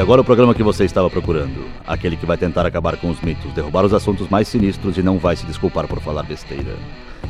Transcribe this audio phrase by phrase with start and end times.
[0.00, 1.62] E agora o programa que você estava procurando.
[1.86, 5.18] Aquele que vai tentar acabar com os mitos, derrubar os assuntos mais sinistros e não
[5.18, 6.74] vai se desculpar por falar besteira.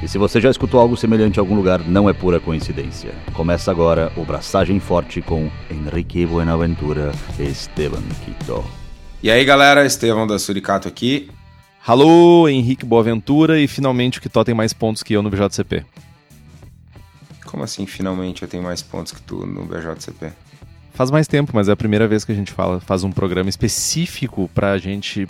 [0.00, 3.12] E se você já escutou algo semelhante em algum lugar, não é pura coincidência.
[3.33, 7.11] Começa agora o Braçagem Forte com Henrique Buenaventura
[7.41, 8.64] e Esteban Quito.
[9.21, 11.29] E aí galera, Estevão da Suricato aqui.
[11.84, 15.84] Alô, Henrique Boaventura e finalmente o Quito tem mais pontos que eu no BJCP.
[17.46, 20.49] Como assim, finalmente eu tenho mais pontos que tu no BJCP?
[20.93, 23.49] Faz mais tempo, mas é a primeira vez que a gente fala, faz um programa
[23.49, 25.27] específico pra gente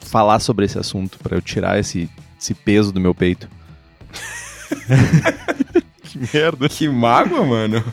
[0.00, 2.08] falar sobre esse assunto, pra eu tirar esse,
[2.40, 3.48] esse peso do meu peito.
[6.02, 6.68] que merda.
[6.68, 7.84] Que mágoa, mano.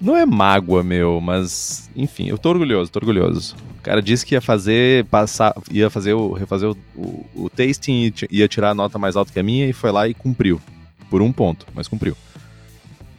[0.00, 3.56] Não é mágoa, meu, mas enfim, eu tô orgulhoso, tô orgulhoso.
[3.78, 8.12] O cara disse que ia fazer, passar, ia fazer o, refazer o, o, o tasting
[8.30, 10.60] e ia tirar a nota mais alta que a minha e foi lá e cumpriu.
[11.08, 12.16] Por um ponto, mas cumpriu.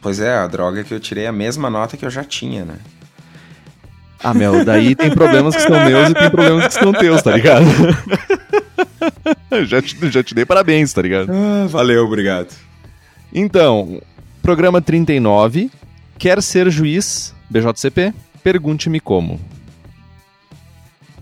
[0.00, 2.64] Pois é, a droga é que eu tirei a mesma nota que eu já tinha,
[2.64, 2.78] né?
[4.28, 7.30] Ah, meu, daí tem problemas que são meus e tem problemas que são teus, tá
[7.30, 7.64] ligado?
[9.66, 11.30] já, te, já te dei parabéns, tá ligado?
[11.30, 12.52] Ah, valeu, obrigado.
[13.32, 14.02] Então,
[14.42, 15.70] programa 39.
[16.18, 18.12] Quer ser juiz, BJCP?
[18.42, 19.40] Pergunte-me como.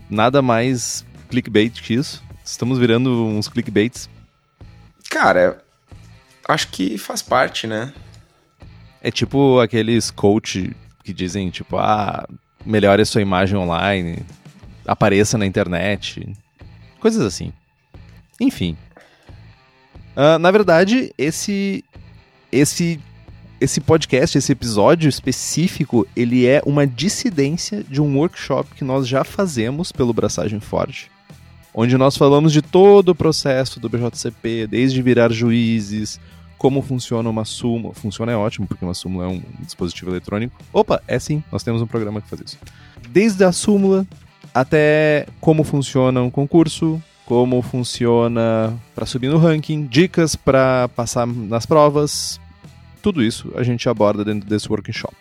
[0.09, 2.25] Nada mais clickbait que isso.
[2.43, 4.09] Estamos virando uns clickbaits.
[5.11, 5.63] Cara,
[6.49, 7.93] acho que faz parte, né?
[9.03, 12.27] É tipo aqueles coach que dizem, tipo, ah,
[12.65, 14.19] melhore a sua imagem online,
[14.87, 16.27] apareça na internet,
[17.01, 17.53] coisas assim.
[18.41, 18.77] Enfim.
[20.17, 21.85] Uh, na verdade, esse
[22.51, 23.01] esse
[23.61, 29.25] esse podcast, esse episódio específico, ele é uma dissidência de um workshop que nós já
[29.25, 31.11] fazemos pelo Braçagem Forte,
[31.73, 36.21] onde nós falamos de todo o processo do BJCP, desde virar juízes,
[36.59, 37.95] como funciona uma súmula.
[37.95, 40.57] Funciona é ótimo, porque uma súmula é um dispositivo eletrônico.
[40.73, 42.59] Opa, é sim, nós temos um programa que faz isso.
[43.11, 44.07] Desde a súmula
[44.55, 51.67] até como funciona um concurso, como funciona para subir no ranking, dicas para passar nas
[51.67, 52.41] provas.
[53.03, 55.15] Tudo isso a gente aborda dentro desse workshop.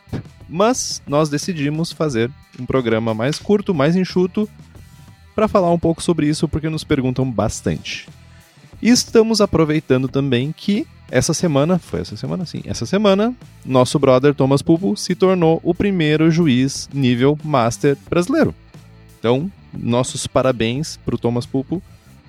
[0.47, 2.29] Mas nós decidimos fazer
[2.59, 4.47] um programa mais curto, mais enxuto,
[5.33, 8.07] para falar um pouco sobre isso, porque nos perguntam bastante.
[8.81, 13.33] E estamos aproveitando também que essa semana, foi essa semana sim, essa semana,
[13.65, 18.53] nosso brother Thomas Pupo se tornou o primeiro juiz nível Master brasileiro.
[19.19, 21.81] Então, nossos parabéns pro Thomas Pupo.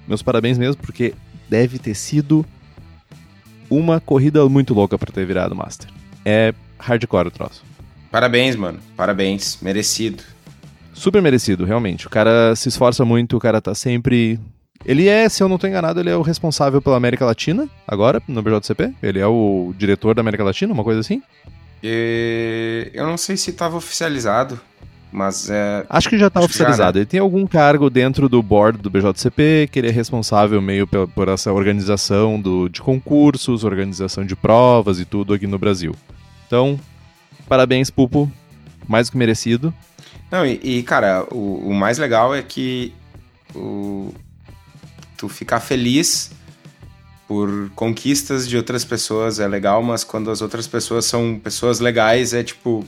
[0.07, 1.15] Meus parabéns mesmo, porque
[1.49, 2.45] deve ter sido
[3.71, 5.89] uma corrida muito louca para ter virado Master.
[6.25, 7.65] É hardcore o troço.
[8.11, 8.79] Parabéns, mano.
[8.97, 9.59] Parabéns.
[9.61, 10.23] Merecido.
[10.93, 12.07] Super merecido, realmente.
[12.07, 14.39] O cara se esforça muito, o cara tá sempre
[14.85, 18.23] ele é, se eu não estou enganado, ele é o responsável pela América Latina, agora,
[18.29, 18.95] no BJCP.
[19.03, 21.23] Ele é o diretor da América Latina, uma coisa assim?
[21.83, 22.91] E...
[22.93, 24.61] Eu não sei se estava oficializado,
[25.11, 25.87] mas é...
[25.89, 26.99] Acho que já está oficializado.
[26.99, 26.99] Já, né?
[27.01, 31.09] Ele tem algum cargo dentro do board do BJCP, que ele é responsável meio por,
[31.09, 35.95] por essa organização do, de concursos, organização de provas e tudo aqui no Brasil.
[36.47, 36.79] Então,
[37.49, 38.31] parabéns, Pupo.
[38.87, 39.73] Mais do que merecido.
[40.31, 42.93] Não, e, e cara, o, o mais legal é que
[43.55, 44.13] o,
[45.25, 46.31] tu ficar feliz
[47.27, 52.35] por conquistas de outras pessoas é legal, mas quando as outras pessoas são pessoas legais,
[52.35, 52.85] é tipo.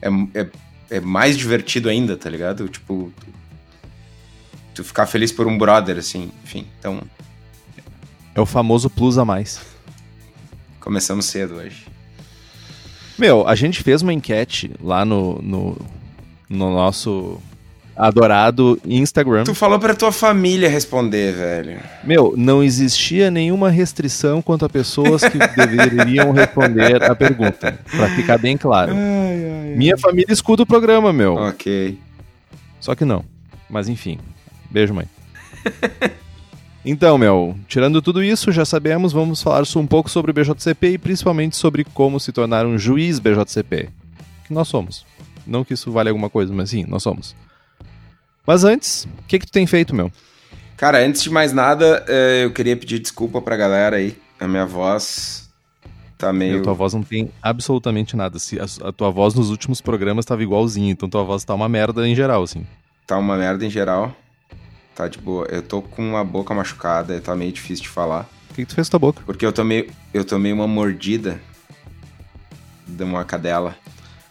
[0.00, 0.08] É,
[0.40, 0.50] é,
[0.90, 2.68] é mais divertido ainda, tá ligado?
[2.68, 3.12] Tipo.
[3.20, 3.26] Tu,
[4.74, 6.66] tu ficar feliz por um brother, assim, enfim.
[6.78, 7.00] Então.
[8.34, 9.60] É o famoso plus a mais.
[10.80, 11.86] Começamos cedo hoje.
[13.16, 15.78] Meu, a gente fez uma enquete lá no, no,
[16.48, 17.40] no nosso
[17.96, 19.44] adorado Instagram.
[19.44, 21.80] Tu falou pra tua família responder, velho.
[22.02, 27.78] Meu, não existia nenhuma restrição quanto a pessoas que deveriam responder a pergunta.
[27.90, 28.92] Pra ficar bem claro.
[28.92, 31.34] Ai, ai, Minha família escuta o programa, meu.
[31.34, 31.98] Ok.
[32.80, 33.24] Só que não.
[33.68, 34.18] Mas enfim.
[34.70, 35.06] Beijo, mãe.
[36.84, 40.98] Então, meu, tirando tudo isso, já sabemos, vamos falar um pouco sobre o BJCP e
[40.98, 43.88] principalmente sobre como se tornar um juiz BJCP.
[44.44, 45.06] Que nós somos.
[45.46, 47.36] Não que isso vale alguma coisa, mas sim, nós somos.
[48.46, 50.10] Mas antes, o que que tu tem feito, meu?
[50.76, 54.16] Cara, antes de mais nada, eh, eu queria pedir desculpa pra galera aí.
[54.40, 55.48] A minha voz
[56.18, 56.58] tá meio.
[56.58, 58.38] A tua voz não tem absolutamente nada.
[58.82, 62.14] A tua voz nos últimos programas tava igualzinha, então tua voz tá uma merda em
[62.14, 62.66] geral, assim.
[63.06, 64.14] Tá uma merda em geral.
[64.94, 65.46] Tá de boa.
[65.46, 68.28] Eu tô com a boca machucada, tá meio difícil de falar.
[68.50, 69.22] O que, que tu fez com tua boca?
[69.24, 71.40] Porque eu tomei, eu tomei uma mordida
[72.86, 73.76] de uma cadela.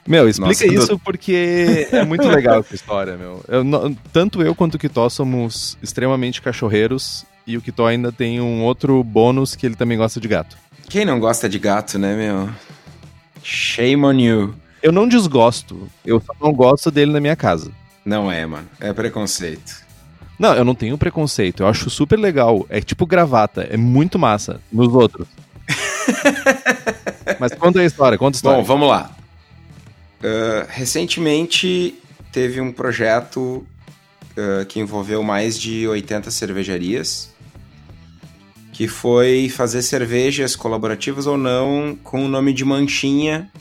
[0.08, 3.44] Meu, explica Nossa, isso porque é muito legal essa história, meu.
[3.48, 3.64] Eu,
[4.12, 9.04] tanto eu quanto o Kitó somos extremamente cachorreiros e o Kitó ainda tem um outro
[9.04, 10.58] bônus que ele também gosta de gato.
[10.90, 12.50] Quem não gosta de gato, né, meu?
[13.44, 14.56] Shame on you.
[14.82, 17.72] Eu não desgosto, eu só não gosto dele na minha casa.
[18.04, 18.68] Não é, mano.
[18.80, 19.84] É preconceito.
[20.40, 21.62] Não, eu não tenho preconceito.
[21.62, 22.66] Eu acho super legal.
[22.68, 23.68] É tipo gravata.
[23.70, 24.60] É muito massa.
[24.72, 25.28] Nos outros.
[27.40, 28.58] Mas conta a história, conta a história.
[28.58, 29.12] Bom, vamos lá.
[30.22, 31.96] Uh, recentemente
[32.32, 33.66] teve um projeto
[34.38, 37.34] uh, que envolveu mais de 80 cervejarias,
[38.72, 43.52] que foi fazer cervejas colaborativas ou não com o nome de Manchinha,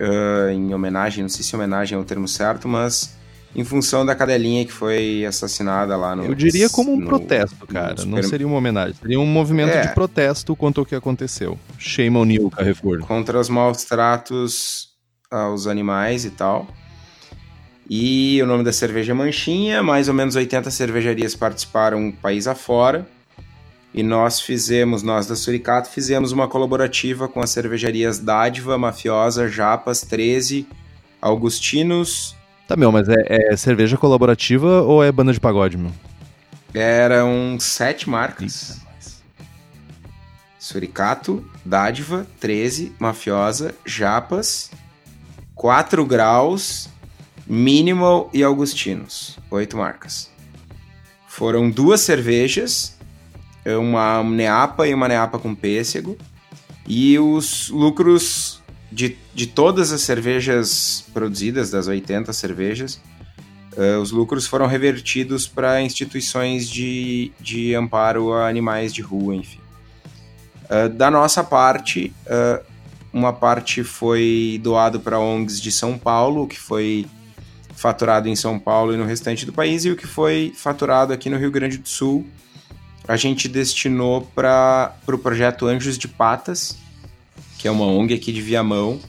[0.00, 3.16] uh, em homenagem, não sei se homenagem é o termo certo, mas
[3.54, 6.24] em função da cadelinha que foi assassinada lá no.
[6.24, 7.96] Eu diria como um no, protesto, cara.
[7.96, 8.10] Super...
[8.10, 8.94] Não seria uma homenagem.
[8.94, 9.86] Seria um movimento é.
[9.86, 11.58] de protesto contra o que aconteceu.
[11.78, 13.00] Shame on you, Carrefour.
[13.00, 14.87] Contra os maus tratos
[15.30, 16.66] aos animais e tal.
[17.88, 19.82] E o nome da cerveja é Manchinha.
[19.82, 23.06] Mais ou menos 80 cervejarias participaram país afora.
[23.92, 30.02] E nós fizemos, nós da Suricato, fizemos uma colaborativa com as cervejarias Dádiva, Mafiosa, Japas,
[30.02, 30.66] 13,
[31.20, 32.36] Augustinos
[32.68, 35.90] Tá, meu, mas é, é, cerveja colaborativa ou é banda de pagode, meu?
[36.74, 38.72] Eram sete marcas.
[38.72, 38.88] Eita,
[40.58, 44.70] Suricato, Dádiva, 13, Mafiosa, Japas,
[45.58, 46.88] 4 Graus,
[47.44, 49.36] Minimal e Augustinos.
[49.50, 50.30] Oito marcas.
[51.26, 52.96] Foram duas cervejas,
[53.66, 56.16] uma neapa e uma neapa com pêssego.
[56.86, 63.00] E os lucros de, de todas as cervejas produzidas, das 80 cervejas,
[63.76, 69.60] uh, os lucros foram revertidos para instituições de, de amparo a animais de rua, enfim.
[70.70, 72.64] Uh, da nossa parte, uh,
[73.12, 77.06] uma parte foi doado para ONGs de São Paulo, que foi
[77.74, 81.30] faturado em São Paulo e no restante do país, e o que foi faturado aqui
[81.30, 82.26] no Rio Grande do Sul,
[83.06, 86.76] a gente destinou para o pro projeto Anjos de Patas,
[87.56, 89.00] que é uma ONG aqui de Viamão,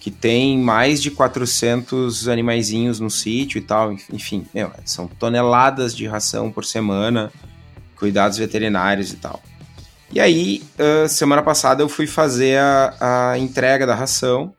[0.00, 3.92] que tem mais de 400 animaizinhos no sítio e tal.
[4.12, 7.32] Enfim, meu, são toneladas de ração por semana,
[7.96, 9.42] cuidados veterinários e tal.
[10.14, 14.54] E aí, uh, semana passada eu fui fazer a, a entrega da ração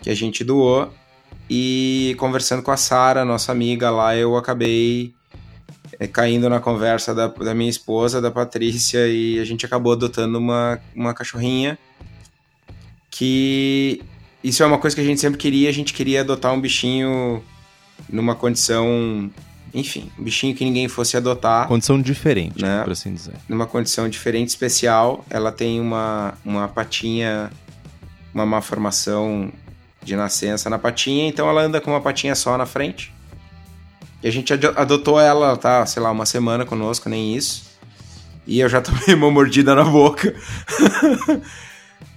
[0.00, 0.90] que a gente doou
[1.48, 5.12] e conversando com a Sara, nossa amiga lá, eu acabei
[6.00, 10.38] é, caindo na conversa da, da minha esposa, da Patrícia, e a gente acabou adotando
[10.38, 11.78] uma, uma cachorrinha
[13.10, 14.02] que
[14.42, 17.44] isso é uma coisa que a gente sempre queria, a gente queria adotar um bichinho
[18.08, 19.30] numa condição,
[19.74, 21.66] enfim, um bichinho que ninguém fosse adotar.
[21.66, 22.82] Condição diferente, né?
[22.82, 23.34] por assim dizer.
[23.48, 25.24] Numa condição diferente, especial.
[25.30, 27.50] Ela tem uma, uma patinha,
[28.34, 29.50] uma má formação
[30.02, 33.14] de nascença na patinha, então ela anda com uma patinha só na frente.
[34.22, 37.64] E a gente adotou ela, tá, sei lá, uma semana conosco, nem isso.
[38.46, 40.34] E eu já tomei uma mordida na boca.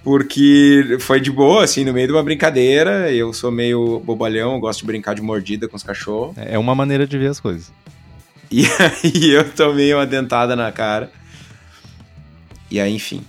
[0.06, 3.10] porque foi de boa, assim, no meio de uma brincadeira.
[3.10, 6.36] Eu sou meio bobalhão, gosto de brincar de mordida com os cachorros.
[6.38, 7.72] É uma maneira de ver as coisas.
[8.48, 11.10] E aí eu tomei uma dentada na cara.
[12.70, 13.24] E aí, enfim.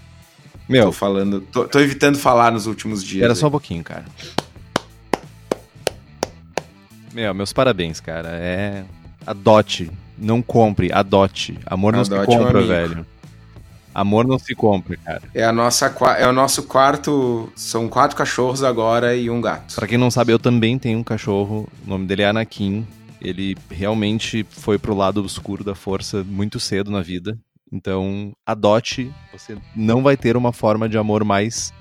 [0.69, 0.83] Meu.
[0.83, 1.41] Tô falando.
[1.51, 3.23] Tô, tô evitando falar nos últimos dias.
[3.23, 3.39] Era aí.
[3.39, 4.05] só um pouquinho, cara.
[7.11, 8.29] Meu, meus parabéns, cara.
[8.33, 8.83] É.
[9.25, 9.89] Adote.
[10.15, 11.57] Não compre, adote.
[11.65, 13.05] Amor não adote se compra, um velho.
[13.97, 15.23] Amor não se compra, cara.
[15.33, 15.87] É, a nossa,
[16.19, 17.51] é o nosso quarto.
[17.55, 19.73] São quatro cachorros agora e um gato.
[19.73, 21.67] Pra quem não sabe, eu também tenho um cachorro.
[21.83, 22.85] O nome dele é Anakin.
[23.19, 27.39] Ele realmente foi pro lado obscuro da força muito cedo na vida.
[27.73, 29.11] Então, adote.
[29.33, 31.73] Você não vai ter uma forma de amor mais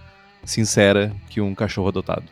[0.43, 2.25] sincera que um cachorro adotado.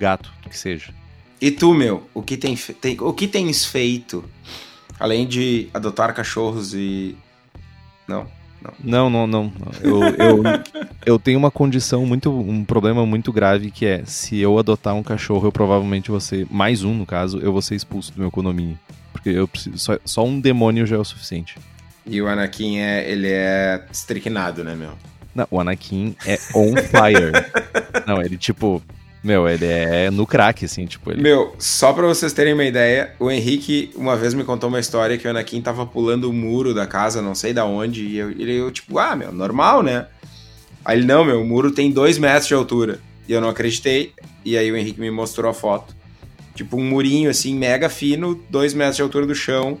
[0.00, 0.94] Gato, que seja.
[1.38, 4.24] E tu, meu, o que, tem, tem, o que tens feito?
[4.98, 7.14] Além de adotar cachorros e.
[8.08, 8.37] Não.
[8.82, 9.52] Não, não, não.
[9.82, 10.42] Eu, eu,
[11.04, 12.30] eu tenho uma condição muito.
[12.30, 16.46] um problema muito grave que é se eu adotar um cachorro, eu provavelmente vou ser.
[16.50, 18.78] Mais um, no caso, eu vou ser expulso do meu condomínio.
[19.12, 19.78] Porque eu preciso.
[19.78, 21.56] Só, só um demônio já é o suficiente.
[22.06, 23.10] E o Anakin é.
[23.10, 24.92] ele é estricnado, né, meu?
[25.34, 27.32] Não, o Anakin é on fire.
[28.06, 28.82] não, ele tipo.
[29.22, 31.10] Meu, ele é no crack, assim, tipo.
[31.10, 31.20] Ele...
[31.20, 35.18] Meu, só pra vocês terem uma ideia, o Henrique uma vez me contou uma história
[35.18, 38.30] que o Anakin tava pulando o muro da casa, não sei da onde, e eu,
[38.30, 40.06] ele, eu, tipo, ah, meu, normal, né?
[40.84, 43.00] Aí ele, não, meu, o muro tem dois metros de altura.
[43.28, 44.12] E eu não acreditei,
[44.44, 45.94] e aí o Henrique me mostrou a foto.
[46.54, 49.78] Tipo, um murinho, assim, mega fino, dois metros de altura do chão,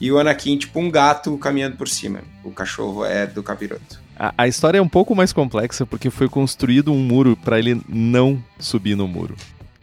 [0.00, 2.20] e o Anakin, tipo, um gato caminhando por cima.
[2.42, 4.00] O cachorro é do capiroto.
[4.18, 7.80] A, a história é um pouco mais complexa porque foi construído um muro para ele
[7.88, 9.36] não subir no muro.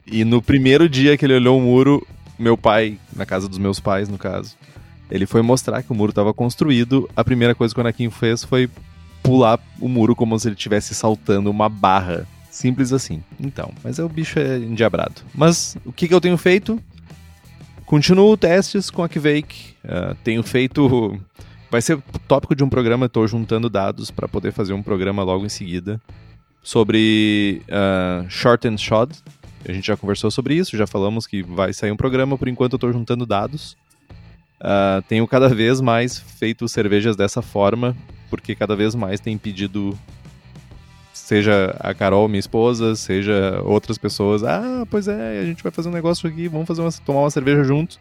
[0.05, 2.05] E no primeiro dia que ele olhou o muro,
[2.37, 4.55] meu pai, na casa dos meus pais, no caso,
[5.09, 7.09] ele foi mostrar que o muro estava construído.
[7.15, 8.69] A primeira coisa que o Anakin fez foi
[9.23, 12.27] pular o muro como se ele estivesse saltando uma barra.
[12.51, 13.21] Simples assim.
[13.39, 15.21] Então, mas é o bicho é endiabrado.
[15.33, 16.79] Mas o que, que eu tenho feito?
[17.85, 19.73] Continuo testes com a Kveik.
[19.83, 21.19] Uh, tenho feito.
[21.69, 25.45] Vai ser tópico de um programa, estou juntando dados para poder fazer um programa logo
[25.45, 25.99] em seguida
[26.61, 29.11] sobre uh, Short and Shot.
[29.67, 32.73] A gente já conversou sobre isso, já falamos que vai sair um programa, por enquanto
[32.73, 33.77] eu estou juntando dados.
[34.59, 37.95] Uh, tenho cada vez mais feito cervejas dessa forma,
[38.29, 39.97] porque cada vez mais tem pedido,
[41.13, 45.89] seja a Carol, minha esposa, seja outras pessoas, ah, pois é, a gente vai fazer
[45.89, 47.99] um negócio aqui, vamos fazer uma, tomar uma cerveja juntos.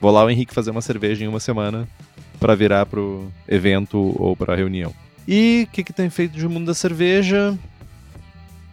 [0.00, 1.88] Vou lá o Henrique fazer uma cerveja em uma semana
[2.38, 4.94] para virar pro evento ou pra reunião.
[5.26, 7.56] E o que, que tem feito de mundo da cerveja?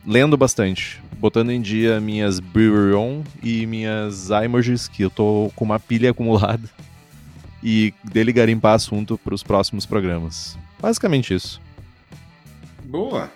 [0.05, 5.63] Lendo bastante, botando em dia minhas Brewery On e minhas iMerges, que eu tô com
[5.65, 6.70] uma pilha acumulada
[7.63, 10.58] e dele garimpar assunto para os próximos programas.
[10.79, 11.62] Basicamente isso.
[12.84, 13.32] Boa.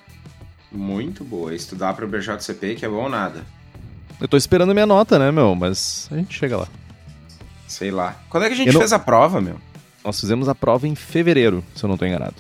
[0.72, 1.56] Muito boa.
[1.56, 3.46] Estudar para o BJCP, que é bom ou nada.
[4.20, 5.56] Eu tô esperando minha nota, né, meu?
[5.56, 6.68] Mas a gente chega lá.
[7.68, 8.16] Sei lá.
[8.30, 8.80] Quando é que a gente não...
[8.80, 9.60] fez a prova, meu?
[10.04, 12.36] Nós fizemos a prova em fevereiro, se eu não tô enganado.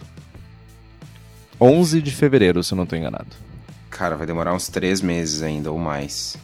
[1.59, 3.27] 11 de fevereiro, se eu não tô enganado.
[3.89, 6.37] Cara, vai demorar uns três meses ainda ou mais.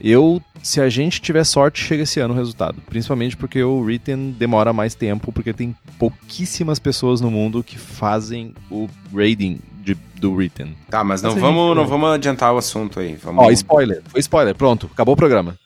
[0.00, 2.80] Eu, se a gente tiver sorte, chega esse ano o resultado.
[2.82, 8.54] Principalmente porque o written demora mais tempo, porque tem pouquíssimas pessoas no mundo que fazem
[8.70, 10.76] o grading de, do written.
[10.90, 11.76] Tá, mas não, vamos, gente...
[11.76, 13.14] não vamos adiantar o assunto aí.
[13.16, 13.44] Vamos...
[13.44, 14.02] Ó, spoiler.
[14.06, 14.54] Foi spoiler.
[14.54, 15.58] Pronto, acabou o programa.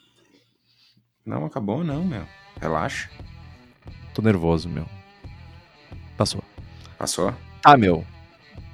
[1.25, 2.23] Não, acabou não, meu.
[2.61, 3.09] Relaxa.
[4.19, 4.85] Tô nervoso, meu.
[6.17, 6.43] Passou.
[6.99, 7.33] Passou?
[7.63, 8.05] Ah, meu.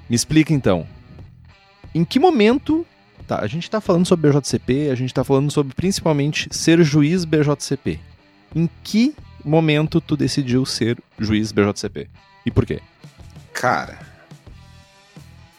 [0.09, 0.87] Me explica então.
[1.93, 2.83] Em que momento
[3.27, 7.25] Tá, a gente tá falando sobre BJCP, a gente tá falando sobre principalmente ser juiz
[7.25, 7.99] BJCP.
[8.55, 12.09] Em que momento tu decidiu ser juiz BJCP?
[12.43, 12.81] E por quê?
[13.53, 13.99] Cara,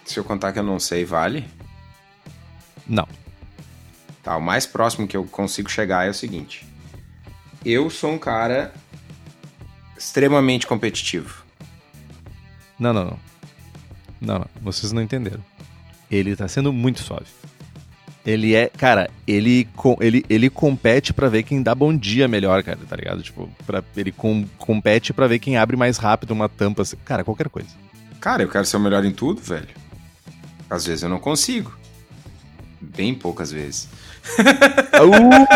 [0.04, 1.44] se eu contar que eu não sei, vale?
[2.84, 3.06] Não.
[4.20, 6.66] Tá, o mais próximo que eu consigo chegar é o seguinte.
[7.64, 8.74] Eu sou um cara
[9.98, 11.44] extremamente competitivo.
[12.78, 13.18] Não, não, não.
[14.20, 14.48] Não, não.
[14.60, 15.44] Vocês não entenderam.
[16.10, 17.26] Ele tá sendo muito suave.
[18.24, 19.68] Ele é, cara, ele,
[20.00, 23.22] ele, ele compete para ver quem dá bom dia melhor, cara, tá ligado?
[23.22, 27.22] Tipo, pra, ele com, compete para ver quem abre mais rápido uma tampa, assim, cara,
[27.22, 27.68] qualquer coisa.
[28.20, 29.68] Cara, eu quero ser o melhor em tudo, velho.
[30.68, 31.78] Às vezes eu não consigo.
[32.80, 33.88] Bem poucas vezes.
[35.00, 35.46] Uh!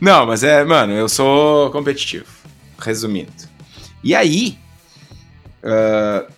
[0.00, 2.26] não, mas é, mano, eu sou competitivo.
[2.78, 3.32] Resumindo.
[4.02, 4.58] E aí,
[5.62, 6.30] uh,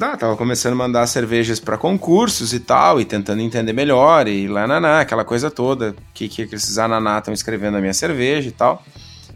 [0.00, 4.46] ah, tava começando a mandar cervejas para concursos e tal, e tentando entender melhor, e
[4.48, 8.48] lá naná, aquela coisa toda, o que, que esses ananá estão escrevendo na minha cerveja
[8.48, 8.84] e tal.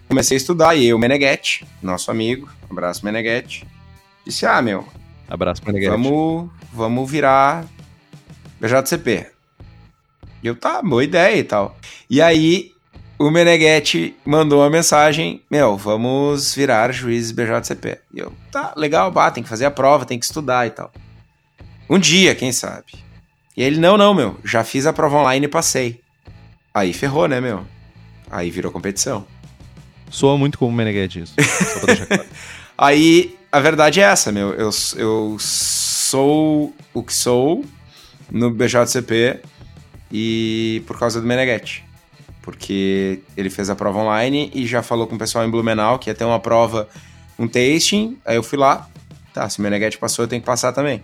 [0.09, 3.67] Comecei a estudar, e eu, Meneghetti, nosso amigo, abraço Meneghetti,
[4.27, 4.87] disse, ah, meu...
[5.29, 5.91] Abraço Meneghetti.
[5.91, 7.65] Vamos, vamos virar
[8.61, 9.38] BJCP.
[10.43, 11.77] E eu, tá, boa ideia e tal.
[12.09, 12.73] E aí,
[13.19, 17.99] o Meneghetti mandou uma mensagem: Meu, vamos virar juízes BJCP.
[18.15, 20.93] E eu, tá, legal, bah, tem que fazer a prova, tem que estudar e tal.
[21.91, 22.93] Um dia, quem sabe?
[23.57, 26.01] E ele, não, não, meu, já fiz a prova online e passei.
[26.73, 27.67] Aí ferrou, né, meu?
[28.31, 29.27] Aí virou competição.
[30.11, 31.35] Soa muito como o Meneghetti isso.
[31.39, 32.25] Só pra deixar claro.
[32.79, 34.53] Aí, a verdade é essa, meu.
[34.53, 37.65] Eu, eu sou o que sou
[38.31, 39.41] no BJCP
[40.11, 41.89] e por causa do Meneghetti
[42.49, 46.09] porque ele fez a prova online e já falou com o pessoal em Blumenau que
[46.09, 46.89] ia ter uma prova,
[47.39, 48.17] um tasting.
[48.25, 48.89] Aí eu fui lá,
[49.35, 51.03] tá, se o Meneghetti passou, eu tenho que passar também.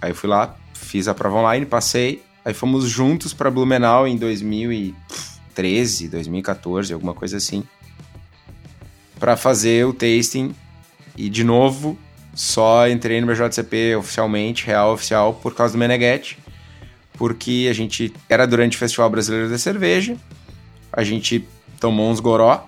[0.00, 2.20] Aí eu fui lá, fiz a prova online, passei.
[2.44, 7.62] Aí fomos juntos para Blumenau em 2013, 2014, alguma coisa assim,
[9.20, 10.52] para fazer o tasting.
[11.16, 11.96] E de novo,
[12.34, 16.41] só entrei no BJCP oficialmente, real oficial, por causa do Meneghetti
[17.22, 20.16] porque a gente era durante o Festival Brasileiro da Cerveja,
[20.92, 21.46] a gente
[21.78, 22.66] tomou uns goró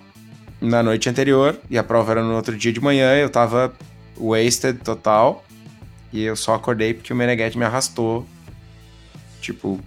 [0.61, 3.75] na noite anterior e a prova era no outro dia de manhã, eu tava
[4.16, 5.44] wasted total
[6.12, 8.25] e eu só acordei porque o Meneghetti me arrastou,
[9.40, 9.80] tipo,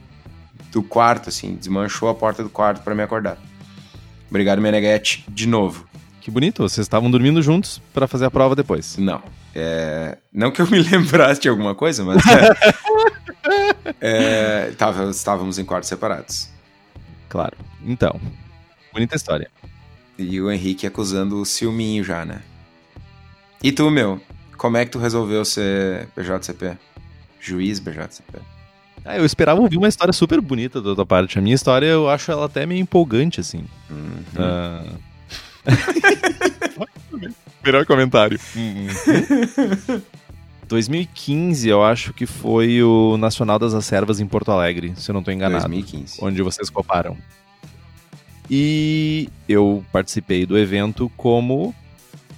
[0.70, 3.38] do quarto, assim, desmanchou a porta do quarto para me acordar.
[4.30, 5.88] Obrigado, Meneghetti, de novo.
[6.20, 8.98] Que bonito, vocês estavam dormindo juntos para fazer a prova depois.
[8.98, 9.24] Não.
[9.56, 10.18] É...
[10.34, 12.22] Não que eu me lembrasse de alguma coisa, mas.
[14.02, 14.72] É...
[14.78, 16.50] Tava, estávamos em quartos separados.
[17.30, 17.58] Claro.
[17.84, 18.20] Então,
[18.94, 19.50] bonita história.
[20.18, 22.42] E o Henrique acusando o ciúminho já, né?
[23.64, 24.22] E tu, meu?
[24.58, 26.78] Como é que tu resolveu ser BJCP?
[27.40, 28.40] Juiz BJCP?
[29.06, 31.38] Ah, eu esperava ouvir uma história super bonita da tua parte.
[31.38, 33.64] A minha história eu acho ela até meio empolgante, assim.
[33.90, 34.24] Uhum.
[34.36, 35.08] Uh,
[37.64, 38.40] Melhor comentário.
[40.68, 45.22] 2015, eu acho que foi o Nacional das Acervas em Porto Alegre, se eu não
[45.22, 45.64] estou enganado.
[45.64, 46.20] 2015.
[46.22, 47.18] Onde vocês coparam.
[48.50, 51.74] E eu participei do evento como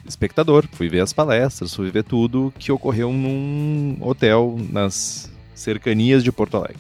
[0.06, 6.32] espectador, fui ver as palestras, fui ver tudo que ocorreu num hotel nas cercanias de
[6.32, 6.80] Porto Alegre.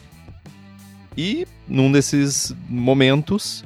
[1.15, 3.63] E num desses momentos,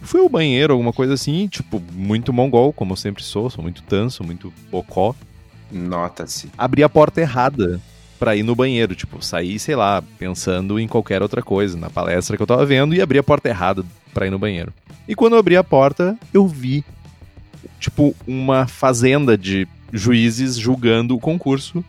[0.00, 3.82] fui ao banheiro, alguma coisa assim, tipo, muito mongol, como eu sempre sou, sou muito
[3.82, 5.14] tanso, muito bocó.
[5.70, 6.50] Nota-se.
[6.56, 7.80] Abri a porta errada
[8.18, 12.36] pra ir no banheiro, tipo, saí, sei lá, pensando em qualquer outra coisa, na palestra
[12.36, 14.72] que eu tava vendo, e abri a porta errada pra ir no banheiro.
[15.06, 16.84] E quando eu abri a porta, eu vi,
[17.78, 21.84] tipo, uma fazenda de juízes julgando o concurso.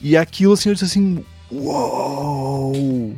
[0.00, 3.14] E aquilo, assim, eu disse assim, uou!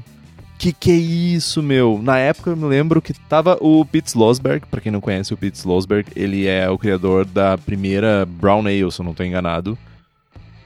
[0.58, 2.00] Que que é isso, meu?
[2.02, 5.36] Na época eu me lembro que tava o Pete Slosberg, pra quem não conhece o
[5.36, 9.76] Pete Slosberg, ele é o criador da primeira Brown Ale, se eu não tô enganado.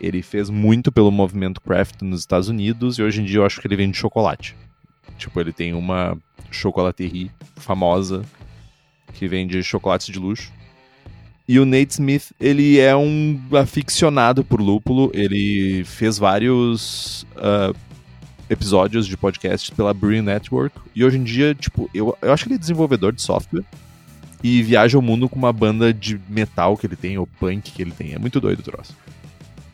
[0.01, 3.61] Ele fez muito pelo movimento craft nos Estados Unidos e hoje em dia eu acho
[3.61, 4.55] que ele vende chocolate.
[5.17, 6.17] Tipo, ele tem uma
[6.51, 8.23] chocolaterie famosa
[9.15, 10.53] que vende chocolates de luxo.
[11.49, 15.11] E o Nate Smith, ele é um aficionado por lúpulo.
[15.15, 17.75] Ele fez vários uh,
[18.49, 20.79] episódios de podcast pela Brewing Network.
[20.95, 23.65] E hoje em dia, tipo, eu, eu acho que ele é desenvolvedor de software.
[24.43, 27.83] E viaja o mundo com uma banda de metal que ele tem, ou punk que
[27.83, 28.15] ele tem.
[28.15, 28.95] É muito doido o troço.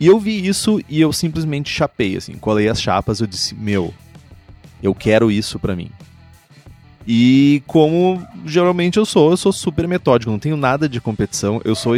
[0.00, 3.94] E eu vi isso e eu simplesmente chapei, assim, colei as chapas, eu disse, meu,
[4.82, 5.90] eu quero isso pra mim.
[7.06, 11.74] E como geralmente eu sou, eu sou super metódico, não tenho nada de competição, eu
[11.74, 11.94] sou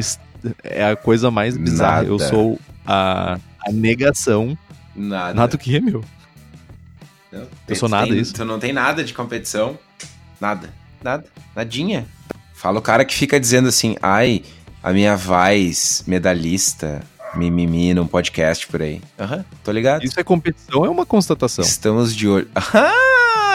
[0.63, 2.09] é a coisa mais bizarra, Nada.
[2.09, 4.57] eu sou a, a negação.
[4.95, 5.35] Nada.
[5.35, 6.05] Nada o que, meu?
[7.37, 8.33] Não, Eu sou nada tem- isso.
[8.35, 9.79] Tu não tem nada de competição.
[10.41, 10.71] Nada.
[11.03, 11.25] Nada.
[11.55, 12.07] Nadinha.
[12.55, 14.43] Fala o cara que fica dizendo assim, ai,
[14.83, 17.03] a minha voz medalhista,
[17.35, 19.01] mimimi num podcast por aí.
[19.19, 20.05] Aham, tô ligado.
[20.05, 21.65] Isso é competição, é uma constatação.
[21.65, 22.49] Estamos de olho.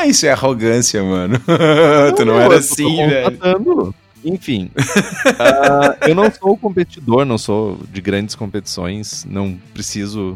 [0.01, 1.39] Ah, isso é arrogância, mano.
[2.17, 3.93] tu não era eu tô assim, velho.
[4.25, 4.71] Enfim,
[5.39, 10.35] ah, eu não sou competidor, não sou de grandes competições, não preciso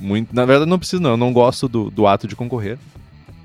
[0.00, 0.34] muito.
[0.34, 1.10] Na verdade, não preciso, não.
[1.12, 2.78] Eu não gosto do, do ato de concorrer.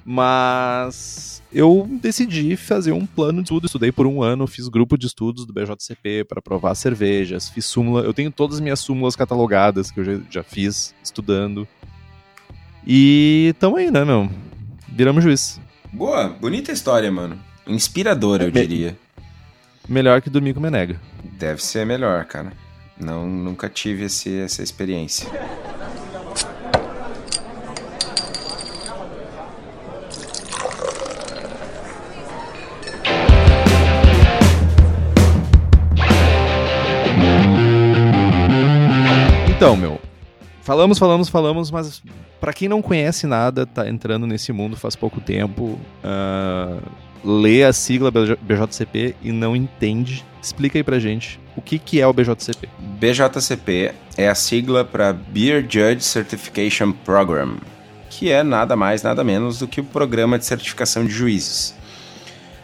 [0.04, 3.66] Mas eu decidi fazer um plano de estudo.
[3.66, 8.02] Estudei por um ano, fiz grupo de estudos do BJCP para provar cervejas, fiz súmula.
[8.04, 11.68] Eu tenho todas as minhas súmulas catalogadas que eu já, já fiz estudando.
[12.86, 14.30] E tamo aí, né, meu?
[14.88, 15.60] Viramos juiz.
[15.94, 17.38] Boa, bonita história, mano.
[17.68, 18.98] Inspiradora, eu Me- diria.
[19.88, 21.00] Melhor que dormir com Menega.
[21.38, 22.54] Deve ser melhor, cara.
[23.00, 25.28] Não, nunca tive esse, essa experiência.
[39.62, 40.02] Então, meu,
[40.64, 42.02] falamos, falamos, falamos, mas
[42.40, 46.80] pra quem não conhece nada, tá entrando nesse mundo faz pouco tempo, ah,
[47.24, 52.02] lê a sigla BJ BJCP e não entende, explica aí pra gente o que, que
[52.02, 52.68] é o BJCP.
[52.80, 57.58] BJCP é a sigla para Beer Judge Certification Program,
[58.10, 61.76] que é nada mais, nada menos do que o programa de certificação de juízes.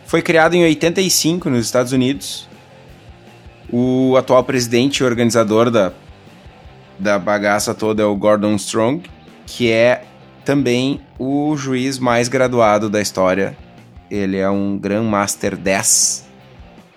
[0.07, 2.49] Foi criado em 85 nos Estados Unidos.
[3.71, 5.91] O atual presidente e organizador da,
[6.99, 9.03] da bagaça toda é o Gordon Strong,
[9.45, 10.03] que é
[10.43, 13.57] também o juiz mais graduado da história.
[14.09, 16.27] Ele é um Grandmaster 10,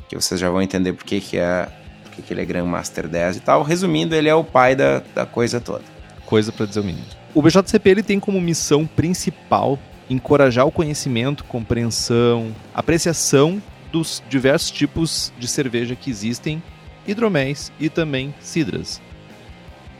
[0.09, 1.69] que vocês já vão entender por que, que é
[2.03, 3.63] por que, ele é Grandmaster 10 e tal.
[3.63, 5.85] Resumindo, ele é o pai da, da coisa toda.
[6.27, 7.05] Coisa pra dizer o mínimo.
[7.35, 15.33] O BJCP ele tem como missão principal encorajar o conhecimento, compreensão, apreciação dos diversos tipos
[15.39, 16.63] de cerveja que existem,
[17.07, 19.01] hidroméis e também cidras.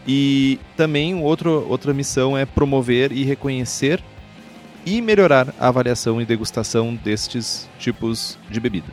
[0.07, 4.03] E também outro, outra missão é promover e reconhecer
[4.85, 8.89] e melhorar a avaliação e degustação destes tipos de bebida.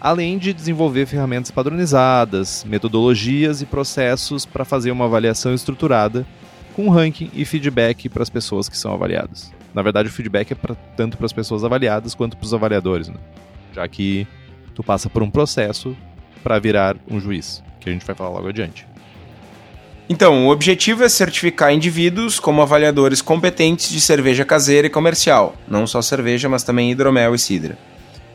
[0.00, 6.24] Além de desenvolver ferramentas padronizadas, metodologias e processos para fazer uma avaliação estruturada
[6.74, 9.52] com ranking e feedback para as pessoas que são avaliadas.
[9.74, 13.08] Na verdade, o feedback é pra, tanto para as pessoas avaliadas quanto para os avaliadores,
[13.08, 13.16] né?
[13.76, 14.26] já que
[14.74, 15.96] tu passa por um processo
[16.42, 18.86] para virar um juiz, que a gente vai falar logo adiante.
[20.08, 25.84] Então, o objetivo é certificar indivíduos como avaliadores competentes de cerveja caseira e comercial, não
[25.86, 27.76] só cerveja, mas também hidromel e cidra.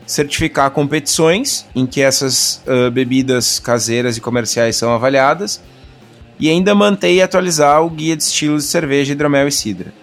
[0.06, 5.62] Certificar competições em que essas ah, bebidas caseiras e comerciais são avaliadas
[6.38, 9.94] e ainda manter e atualizar o guia de estilos de cerveja, hidromel e cidra.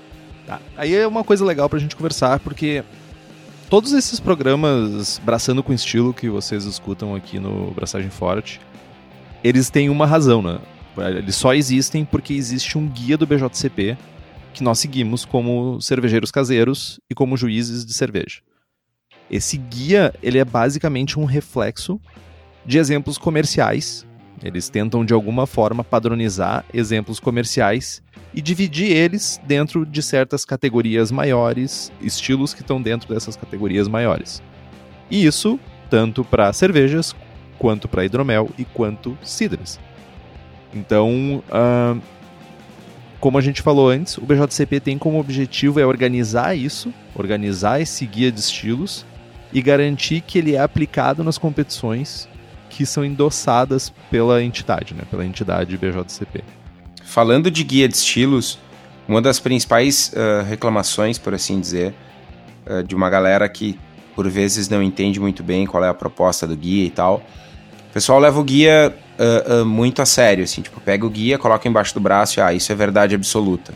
[0.47, 0.60] Tá.
[0.75, 2.84] Aí é uma coisa legal pra gente conversar, porque
[3.69, 8.60] todos esses programas Braçando com Estilo que vocês escutam aqui no Braçagem Forte,
[9.43, 10.58] eles têm uma razão, né?
[11.01, 13.97] Eles só existem porque existe um guia do BJCP
[14.53, 18.41] que nós seguimos como cervejeiros caseiros e como juízes de cerveja.
[19.29, 21.99] Esse guia, ele é basicamente um reflexo
[22.65, 24.05] de exemplos comerciais.
[24.43, 28.01] Eles tentam de alguma forma padronizar exemplos comerciais
[28.33, 34.41] e dividir eles dentro de certas categorias maiores, estilos que estão dentro dessas categorias maiores.
[35.12, 35.59] E isso
[35.89, 37.15] tanto para cervejas,
[37.57, 39.79] quanto para hidromel e quanto cidres.
[40.73, 41.99] Então, uh,
[43.19, 48.05] como a gente falou antes, o BJCP tem como objetivo é organizar isso, organizar esse
[48.05, 49.05] guia de estilos
[49.51, 52.29] e garantir que ele é aplicado nas competições
[52.69, 56.43] que são endossadas pela entidade, né, pela entidade BJCP.
[57.03, 58.60] Falando de guia de estilos,
[59.08, 61.93] uma das principais uh, reclamações, por assim dizer,
[62.67, 63.77] uh, de uma galera que
[64.15, 67.23] por vezes não entende muito bem qual é a proposta do guia e tal,
[67.89, 71.67] o pessoal leva o guia uh, muito a sério, assim, tipo, pega o guia, coloca
[71.67, 73.73] embaixo do braço e, ah, isso é verdade absoluta.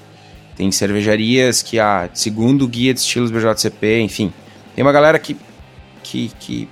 [0.56, 4.32] Tem cervejarias que, ah, segundo o guia de estilos BJCP, enfim,
[4.76, 5.36] tem uma galera que,
[6.02, 6.70] que, que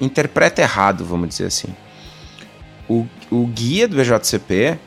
[0.00, 1.68] interpreta errado, vamos dizer assim.
[2.88, 4.78] O, o guia do BJCP,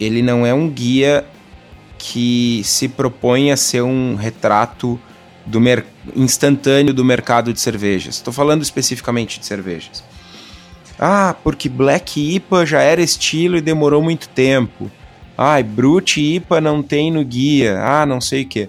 [0.00, 1.24] ele não é um guia
[1.98, 5.00] que se propõe a ser um retrato
[5.44, 5.60] do
[6.14, 8.16] instantâneo do mercado de cervejas.
[8.16, 10.04] Estou falando especificamente de cervejas.
[10.98, 14.90] Ah, porque Black IPA já era estilo e demorou muito tempo.
[15.36, 17.78] Ai, Brute IPA não tem no guia.
[17.82, 18.68] Ah, não sei o que.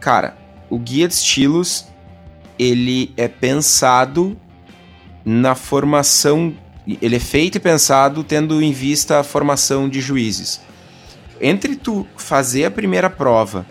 [0.00, 0.36] Cara,
[0.68, 1.86] o guia de estilos
[2.58, 4.36] ele é pensado
[5.24, 6.54] na formação,
[7.02, 10.60] ele é feito e pensado tendo em vista a formação de juízes.
[11.40, 13.66] Entre tu fazer a primeira prova,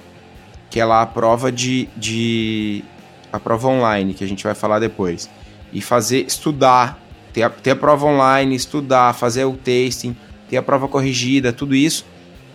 [0.69, 2.84] que é lá a prova de, de
[3.32, 5.30] a prova online, que a gente vai falar depois,
[5.74, 7.00] e fazer estudar,
[7.36, 10.15] ter a, ter a prova online, estudar, fazer o tasting,
[10.50, 12.06] ter a prova corrigida, tudo isso,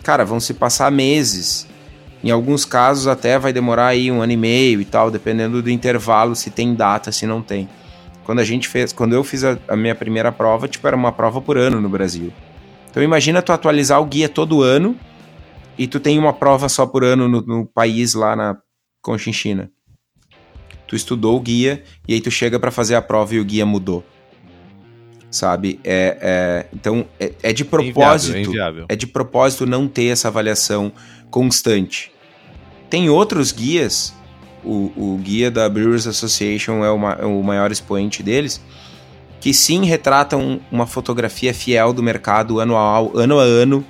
[0.03, 1.69] cara, vão se passar meses
[2.23, 5.69] em alguns casos até vai demorar aí um ano e meio e tal, dependendo do
[5.71, 7.67] intervalo, se tem data, se não tem.
[8.23, 11.11] Quando a gente fez, quando eu fiz a, a minha primeira prova, tipo, era uma
[11.11, 12.31] prova por ano no Brasil.
[12.89, 14.95] Então imagina tu atualizar o guia todo ano
[15.77, 18.55] e tu tem uma prova só por ano no, no país lá na
[19.01, 19.71] Conchinchina.
[20.87, 23.65] Tu estudou o guia e aí tu chega para fazer a prova e o guia
[23.65, 24.05] mudou.
[25.31, 25.79] Sabe?
[25.83, 28.35] É, é então é, é, de propósito.
[28.35, 30.91] É, inviável, é, é de propósito não ter essa avaliação
[31.31, 32.11] constante.
[32.89, 34.13] Tem outros guias,
[34.63, 38.61] o, o guia da Brewers Association é, uma, é o maior expoente deles,
[39.39, 43.83] que sim retratam uma fotografia fiel do mercado anual, ano a ano,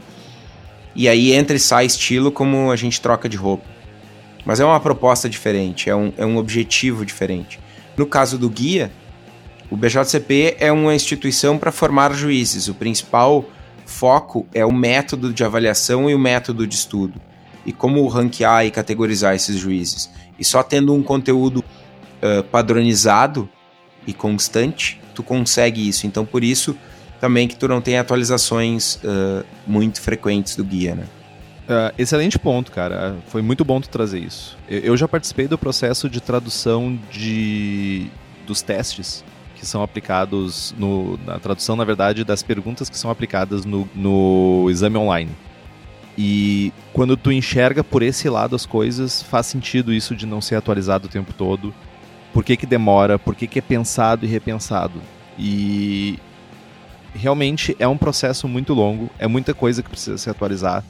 [0.96, 3.66] e aí entra e sai estilo como a gente troca de roupa.
[4.46, 7.60] Mas é uma proposta diferente, é um, é um objetivo diferente.
[7.98, 8.92] No caso do guia,
[9.72, 12.68] o BJCP é uma instituição para formar juízes.
[12.68, 13.46] O principal
[13.86, 17.20] foco é o método de avaliação e o método de estudo
[17.66, 20.10] e como ranquear e categorizar esses juízes.
[20.38, 23.48] E só tendo um conteúdo uh, padronizado
[24.06, 26.06] e constante, tu consegue isso.
[26.06, 26.76] Então, por isso
[27.22, 31.06] também que tu não tem atualizações uh, muito frequentes do guia, né?
[31.64, 33.16] Uh, excelente ponto, cara.
[33.28, 34.58] Foi muito bom tu trazer isso.
[34.68, 38.08] Eu já participei do processo de tradução de
[38.46, 39.24] dos testes
[39.62, 44.68] que são aplicados no, na tradução, na verdade, das perguntas que são aplicadas no, no
[44.72, 45.30] exame online.
[46.18, 50.56] E quando tu enxerga por esse lado as coisas, faz sentido isso de não ser
[50.56, 51.72] atualizado o tempo todo.
[52.34, 53.20] Por que, que demora?
[53.20, 55.00] Por que, que é pensado e repensado?
[55.38, 56.18] E
[57.14, 60.84] realmente é um processo muito longo, é muita coisa que precisa ser atualizada.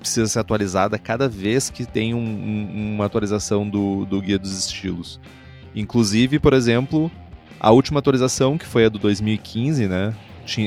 [0.00, 4.58] Precisa ser atualizada cada vez que tem um, um, uma atualização do, do Guia dos
[4.58, 5.20] Estilos.
[5.74, 7.10] Inclusive, por exemplo,
[7.64, 10.14] a última atualização, que foi a do 2015, né?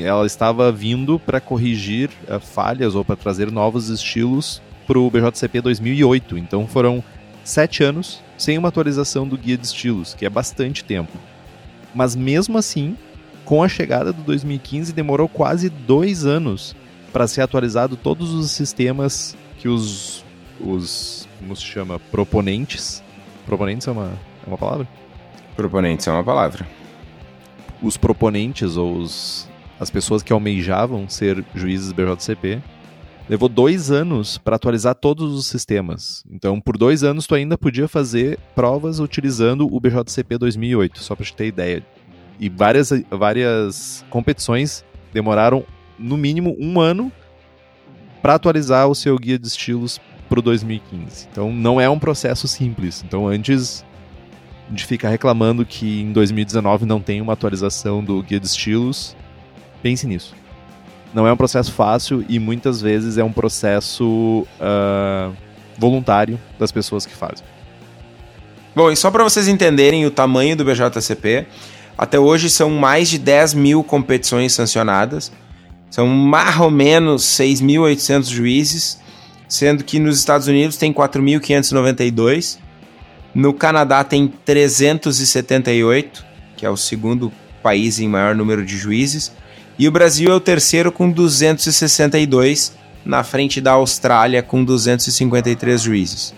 [0.04, 5.62] ela estava vindo para corrigir uh, falhas ou para trazer novos estilos para o BJCP
[5.62, 6.40] 2008.
[6.40, 7.04] Então foram
[7.44, 11.16] sete anos sem uma atualização do guia de estilos, que é bastante tempo.
[11.94, 12.98] Mas mesmo assim,
[13.46, 16.76] com a chegada do 2015, demorou quase dois anos
[17.14, 20.26] para ser atualizado todos os sistemas que os,
[20.60, 23.04] os como se chama, proponentes.
[23.46, 24.88] Proponentes é uma, é uma palavra?
[25.56, 26.77] Proponentes é uma palavra.
[27.82, 29.48] Os proponentes ou os
[29.80, 32.62] as pessoas que almejavam ser juízes BJCP,
[33.30, 36.24] levou dois anos para atualizar todos os sistemas.
[36.32, 41.26] Então, por dois anos, tu ainda podia fazer provas utilizando o BJCP 2008, só para
[41.26, 41.86] te ter ideia.
[42.40, 45.66] E várias, várias competições demoraram,
[45.98, 47.12] no mínimo, um ano
[48.22, 51.28] para atualizar o seu guia de estilos para o 2015.
[51.32, 53.04] Então, não é um processo simples.
[53.06, 53.86] Então, antes
[54.70, 59.16] de ficar reclamando que em 2019 não tem uma atualização do guia de estilos,
[59.82, 60.36] Pense nisso.
[61.14, 65.34] Não é um processo fácil e muitas vezes é um processo uh,
[65.78, 67.46] voluntário das pessoas que fazem.
[68.76, 71.48] Bom, e só para vocês entenderem o tamanho do BJCP,
[71.98, 75.32] até hoje são mais de 10 mil competições sancionadas,
[75.90, 79.00] são mais ou menos 6.800 juízes,
[79.48, 82.60] sendo que nos Estados Unidos tem 4.592,
[83.38, 89.32] no Canadá tem 378, que é o segundo país em maior número de juízes,
[89.78, 96.34] e o Brasil é o terceiro com 262, na frente da Austrália com 253 juízes.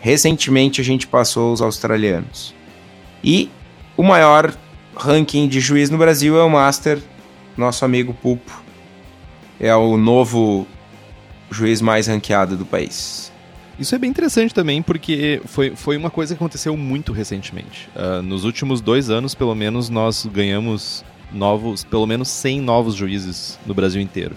[0.00, 2.54] Recentemente a gente passou os australianos.
[3.22, 3.50] E
[3.96, 4.56] o maior
[4.96, 7.02] ranking de juiz no Brasil é o Master,
[7.56, 8.62] nosso amigo Pupo.
[9.58, 10.64] É o novo
[11.50, 13.32] juiz mais ranqueado do país.
[13.78, 17.88] Isso é bem interessante também, porque foi, foi uma coisa que aconteceu muito recentemente.
[17.94, 23.58] Uh, nos últimos dois anos, pelo menos, nós ganhamos novos, pelo menos 100 novos juízes
[23.64, 24.36] no Brasil inteiro.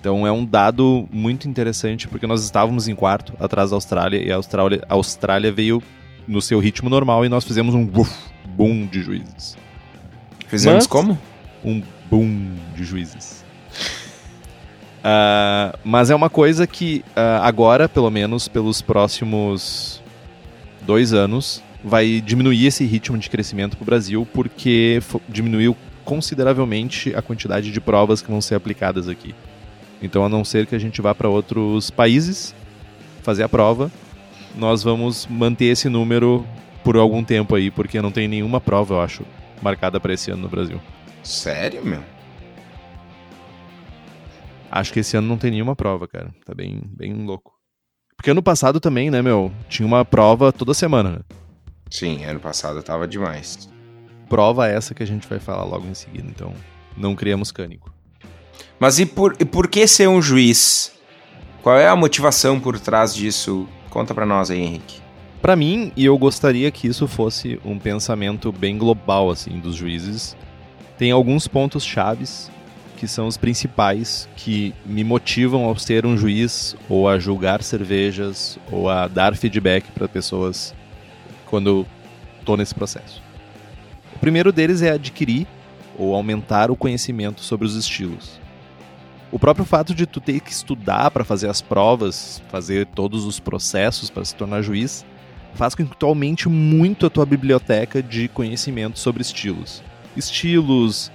[0.00, 4.32] Então é um dado muito interessante, porque nós estávamos em quarto, atrás da Austrália, e
[4.32, 5.80] a Austrália, a Austrália veio
[6.26, 8.12] no seu ritmo normal e nós fizemos um uf,
[8.56, 9.56] boom de juízes.
[10.48, 11.16] Fizemos Mas, como?
[11.64, 13.41] Um boom de juízes.
[15.02, 20.00] Uh, mas é uma coisa que uh, agora, pelo menos pelos próximos
[20.82, 27.22] dois anos, vai diminuir esse ritmo de crescimento para o Brasil, porque diminuiu consideravelmente a
[27.22, 29.34] quantidade de provas que vão ser aplicadas aqui.
[30.00, 32.54] Então, a não ser que a gente vá para outros países
[33.22, 33.90] fazer a prova,
[34.56, 36.46] nós vamos manter esse número
[36.84, 39.22] por algum tempo aí, porque não tem nenhuma prova, eu acho,
[39.60, 40.80] marcada para esse ano no Brasil.
[41.22, 42.02] Sério, meu?
[44.74, 46.34] Acho que esse ano não tem nenhuma prova, cara.
[46.46, 47.52] Tá bem, bem louco.
[48.16, 49.52] Porque ano passado também, né, meu?
[49.68, 51.18] Tinha uma prova toda semana, né?
[51.90, 53.68] Sim, ano passado tava demais.
[54.30, 56.54] Prova essa que a gente vai falar logo em seguida, então
[56.96, 57.92] não criamos cânico.
[58.80, 60.92] Mas e por, e por que ser um juiz?
[61.62, 63.68] Qual é a motivação por trás disso?
[63.90, 65.02] Conta para nós aí, Henrique.
[65.42, 70.34] Para mim, e eu gostaria que isso fosse um pensamento bem global assim dos juízes,
[70.96, 72.50] tem alguns pontos chaves
[73.02, 78.60] que são os principais que me motivam a ser um juiz ou a julgar cervejas
[78.70, 80.72] ou a dar feedback para pessoas
[81.46, 81.84] quando
[82.38, 83.20] estou nesse processo.
[84.14, 85.48] O primeiro deles é adquirir
[85.98, 88.38] ou aumentar o conhecimento sobre os estilos.
[89.32, 93.40] O próprio fato de tu ter que estudar para fazer as provas, fazer todos os
[93.40, 95.04] processos para se tornar juiz,
[95.54, 99.82] faz com que tu aumente muito a tua biblioteca de conhecimento sobre estilos.
[100.16, 101.10] Estilos,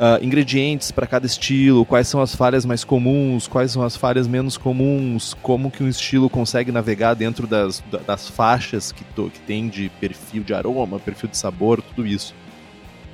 [0.00, 4.26] uh, ingredientes para cada estilo, quais são as falhas mais comuns, quais são as falhas
[4.26, 9.40] menos comuns, como que um estilo consegue navegar dentro das, das faixas que, to, que
[9.40, 12.34] tem de perfil de aroma, perfil de sabor, tudo isso.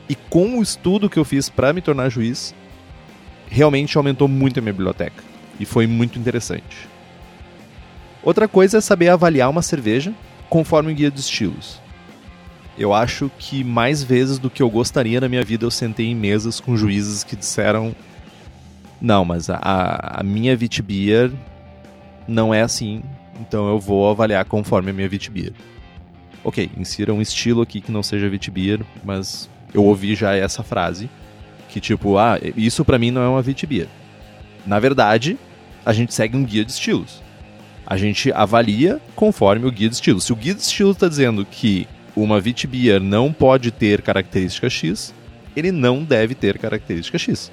[0.09, 2.55] E com o estudo que eu fiz para me tornar juiz,
[3.51, 5.23] realmente aumentou muito a minha biblioteca.
[5.59, 6.89] E foi muito interessante.
[8.23, 10.15] Outra coisa é saber avaliar uma cerveja
[10.49, 11.81] conforme o guia de estilos.
[12.79, 16.15] Eu acho que mais vezes do que eu gostaria na minha vida eu sentei em
[16.15, 17.95] mesas com juízes que disseram:
[19.01, 21.31] Não, mas a, a minha Vitbier
[22.29, 23.03] não é assim,
[23.41, 25.53] então eu vou avaliar conforme a minha Vitbier.
[26.45, 31.09] Ok, insira um estilo aqui que não seja Vitbier, mas eu ouvi já essa frase
[31.69, 33.87] que tipo, ah, isso para mim não é uma Vitibia.
[34.67, 35.37] Na verdade,
[35.85, 37.23] a gente segue um guia de estilos.
[37.87, 40.25] A gente avalia conforme o guia de estilos.
[40.25, 45.15] Se o guia de estilos está dizendo que uma Vitibia não pode ter característica X,
[45.55, 47.53] ele não deve ter característica X.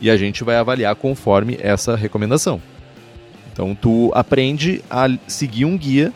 [0.00, 2.60] E a gente vai avaliar conforme essa recomendação.
[3.52, 6.12] Então tu aprende a seguir um guia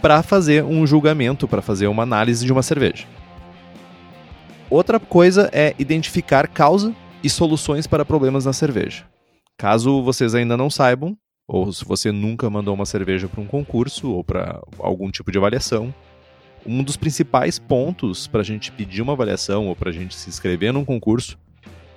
[0.00, 3.04] para fazer um julgamento, para fazer uma análise de uma cerveja.
[4.70, 9.04] Outra coisa é identificar causa e soluções para problemas na cerveja.
[9.58, 11.16] Caso vocês ainda não saibam,
[11.48, 15.38] ou se você nunca mandou uma cerveja para um concurso ou para algum tipo de
[15.38, 15.94] avaliação,
[16.66, 20.28] um dos principais pontos para a gente pedir uma avaliação ou para a gente se
[20.28, 21.38] inscrever num concurso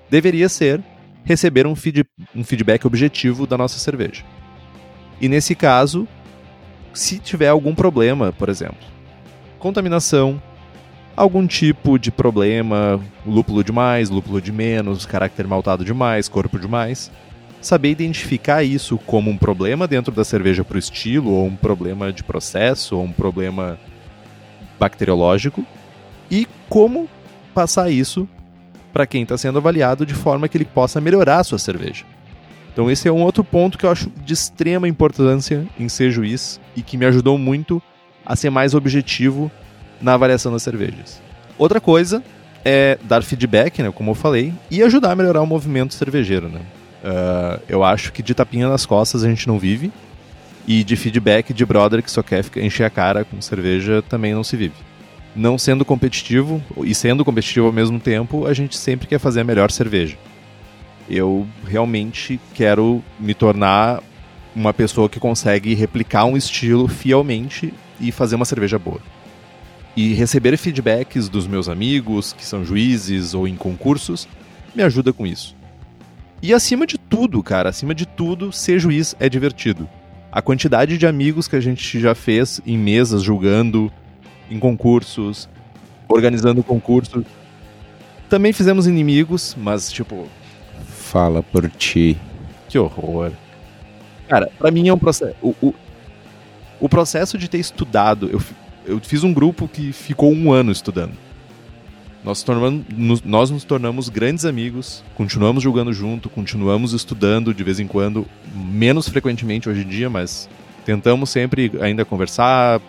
[0.09, 0.81] deveria ser
[1.23, 2.05] receber um, feed,
[2.35, 4.23] um feedback objetivo da nossa cerveja.
[5.21, 6.07] E nesse caso,
[6.93, 8.77] se tiver algum problema, por exemplo,
[9.59, 10.41] contaminação,
[11.15, 17.11] algum tipo de problema, lúpulo demais, lúpulo de menos, caráter maltado demais, corpo demais.
[17.61, 22.13] Saber identificar isso como um problema dentro da cerveja para o estilo, ou um problema
[22.13, 23.77] de processo, ou um problema
[24.79, 25.65] bacteriológico,
[26.31, 27.07] e como
[27.53, 28.27] passar isso
[28.93, 32.05] para quem está sendo avaliado de forma que ele possa melhorar a sua cerveja.
[32.71, 36.59] Então esse é um outro ponto que eu acho de extrema importância em ser juiz
[36.75, 37.81] e que me ajudou muito
[38.25, 39.51] a ser mais objetivo
[40.01, 41.21] na avaliação das cervejas.
[41.57, 42.23] Outra coisa
[42.63, 46.47] é dar feedback, né, como eu falei, e ajudar a melhorar o movimento cervejeiro.
[46.47, 46.61] Né?
[47.03, 49.91] Uh, eu acho que de tapinha nas costas a gente não vive,
[50.69, 54.43] E de feedback de brother que só quer encher a cara com cerveja também não
[54.43, 54.75] se vive.
[55.35, 59.43] Não sendo competitivo e sendo competitivo ao mesmo tempo, a gente sempre quer fazer a
[59.43, 60.15] melhor cerveja.
[61.09, 64.03] Eu realmente quero me tornar
[64.55, 68.99] uma pessoa que consegue replicar um estilo fielmente e fazer uma cerveja boa.
[69.95, 74.27] E receber feedbacks dos meus amigos, que são juízes ou em concursos,
[74.75, 75.55] me ajuda com isso.
[76.43, 79.89] E acima de tudo, cara, acima de tudo, ser juiz é divertido.
[80.31, 83.91] A quantidade de amigos que a gente já fez em mesas julgando,
[84.49, 85.49] em concursos,
[86.07, 87.23] organizando concursos.
[88.29, 90.27] Também fizemos inimigos, mas tipo,
[90.85, 92.15] Fala por ti.
[92.67, 93.31] que horror.
[94.27, 95.35] Cara, pra mim é um processo.
[95.41, 95.73] O, o,
[96.79, 98.29] o processo de ter estudado.
[98.31, 98.41] Eu,
[98.85, 101.13] eu fiz um grupo que ficou um ano estudando.
[102.23, 107.79] Nós, tornamos, nos, nós nos tornamos grandes amigos, continuamos jogando junto, continuamos estudando de vez
[107.79, 110.49] em quando, menos frequentemente hoje em dia, mas
[110.85, 112.81] tentamos sempre ainda conversar,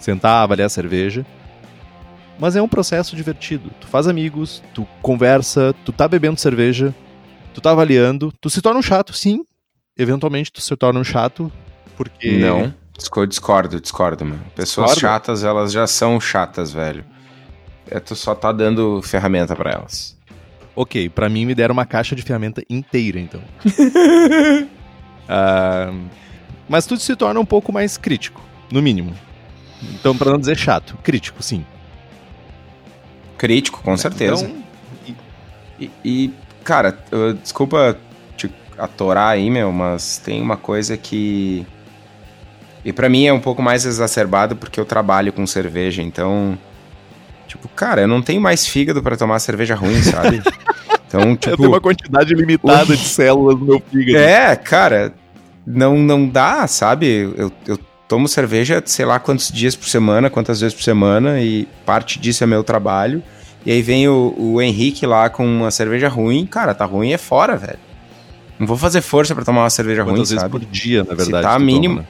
[0.00, 1.24] sentar, avaliar a cerveja.
[2.40, 3.70] Mas é um processo divertido.
[3.80, 6.92] Tu faz amigos, tu conversa, tu tá bebendo cerveja,
[7.54, 9.44] tu tá avaliando, tu se torna um chato, sim.
[9.96, 11.52] Eventualmente tu se torna um chato,
[11.96, 12.32] porque.
[12.38, 12.74] Não.
[12.98, 14.40] Disco- Discordo, discordo, mano.
[14.56, 15.00] Pessoas Discorda?
[15.14, 17.04] chatas, elas já são chatas, velho.
[17.90, 20.16] É, tu só tá dando ferramenta pra elas.
[20.74, 23.40] Ok, pra mim me deram uma caixa de ferramenta inteira, então.
[25.28, 25.92] Ah,
[26.68, 29.14] mas tudo se torna um pouco mais crítico, no mínimo.
[29.94, 31.64] Então, pra não dizer chato, crítico, sim.
[33.38, 34.44] Crítico, com certeza.
[34.46, 34.62] Então,
[35.80, 36.30] E, e,
[36.64, 37.96] cara, eu- desculpa
[38.36, 41.64] te atorar aí, meu, mas tem uma coisa que.
[42.84, 46.58] E pra mim é um pouco mais exacerbado porque eu trabalho com cerveja, então.
[47.52, 50.42] Tipo, cara, eu não tenho mais fígado pra tomar cerveja ruim, sabe?
[51.06, 51.56] Então, eu tipo.
[51.58, 54.16] tenho uma quantidade limitada de células no meu fígado.
[54.16, 55.12] É, cara,
[55.66, 57.30] não, não dá, sabe?
[57.36, 61.68] Eu, eu tomo cerveja, sei lá quantos dias por semana, quantas vezes por semana, e
[61.84, 63.22] parte disso é meu trabalho.
[63.66, 67.18] E aí vem o, o Henrique lá com uma cerveja ruim, cara, tá ruim é
[67.18, 67.78] fora, velho.
[68.58, 70.52] Não vou fazer força pra tomar uma cerveja ruim, Quantas vezes sabe?
[70.52, 71.30] por dia, na verdade.
[71.42, 72.06] tá tu toma, mínimo- né?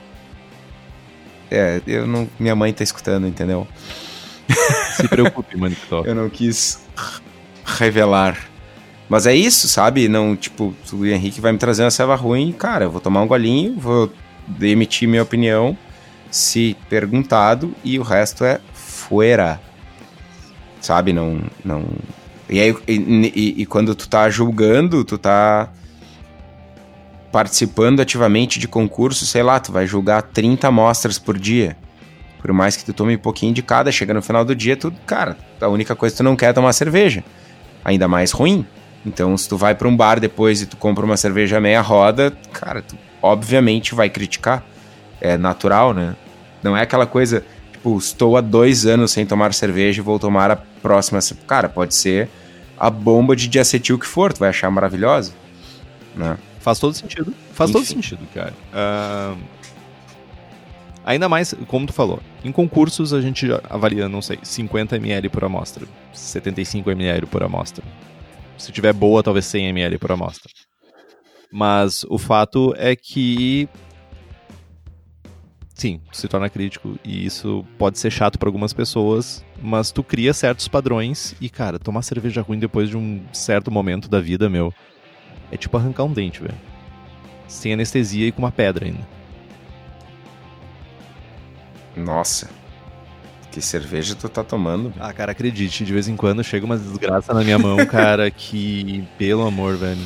[1.51, 3.67] É, eu não, minha mãe tá escutando, entendeu?
[4.97, 5.77] Se preocupe, mano.
[6.07, 6.81] Eu não quis
[7.65, 8.39] revelar.
[9.09, 10.09] Mas é isso, sabe?
[10.09, 13.27] Não, tipo, o Henrique vai me trazer uma ceva ruim, cara, eu vou tomar um
[13.27, 14.11] golinho, vou
[14.61, 15.77] emitir minha opinião,
[16.31, 19.61] se perguntado, e o resto é fuera.
[20.81, 21.13] Sabe?
[21.13, 21.41] Não.
[21.65, 21.85] não...
[22.49, 22.93] E aí, e,
[23.35, 25.71] e- e quando tu tá julgando, tu tá
[27.31, 31.77] participando ativamente de concurso, sei lá, tu vai julgar 30 amostras por dia.
[32.43, 34.93] Por mais que tu tome um pouquinho de cada, chega no final do dia, tu,
[35.07, 37.23] cara, a única coisa que tu não quer é tomar cerveja.
[37.85, 38.67] Ainda mais ruim.
[39.07, 42.33] Então, se tu vai pra um bar depois e tu compra uma cerveja meia roda,
[42.53, 44.65] cara, tu obviamente vai criticar.
[45.21, 46.17] É natural, né?
[46.65, 50.51] Não é aquela coisa, tipo, estou há dois anos sem tomar cerveja e vou tomar
[50.51, 51.21] a próxima.
[51.47, 52.29] Cara, pode ser
[52.79, 55.33] a bomba de diacetil que for, tu vai achar maravilhosa.
[56.17, 56.37] Né?
[56.59, 57.33] Faz todo sentido.
[57.53, 57.95] Faz todo Enfim.
[57.95, 58.53] sentido, cara.
[58.73, 59.35] Ah,
[61.05, 65.45] ainda mais, como tu falou, em concursos a gente avalia, não sei, 50 ml por
[65.45, 67.85] amostra, 75 ml por amostra.
[68.57, 70.51] Se tiver boa, talvez 100 ml por amostra.
[71.51, 73.69] Mas o fato é que
[75.75, 80.33] sim, se torna crítico e isso pode ser chato para algumas pessoas, mas tu cria
[80.33, 84.73] certos padrões e cara, tomar cerveja ruim depois de um certo momento da vida, meu,
[85.51, 86.55] é tipo arrancar um dente, velho.
[87.49, 89.22] Sem anestesia e com uma pedra ainda.
[91.97, 92.49] Nossa.
[93.51, 94.95] Que cerveja tu tá tomando?
[94.99, 99.05] Ah, cara, acredite, de vez em quando chega uma desgraça na minha mão, cara, que.
[99.19, 100.01] Pelo amor, velho.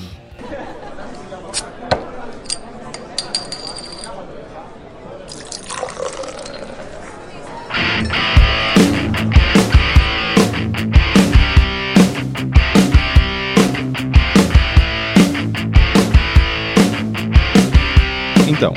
[18.49, 18.72] Então,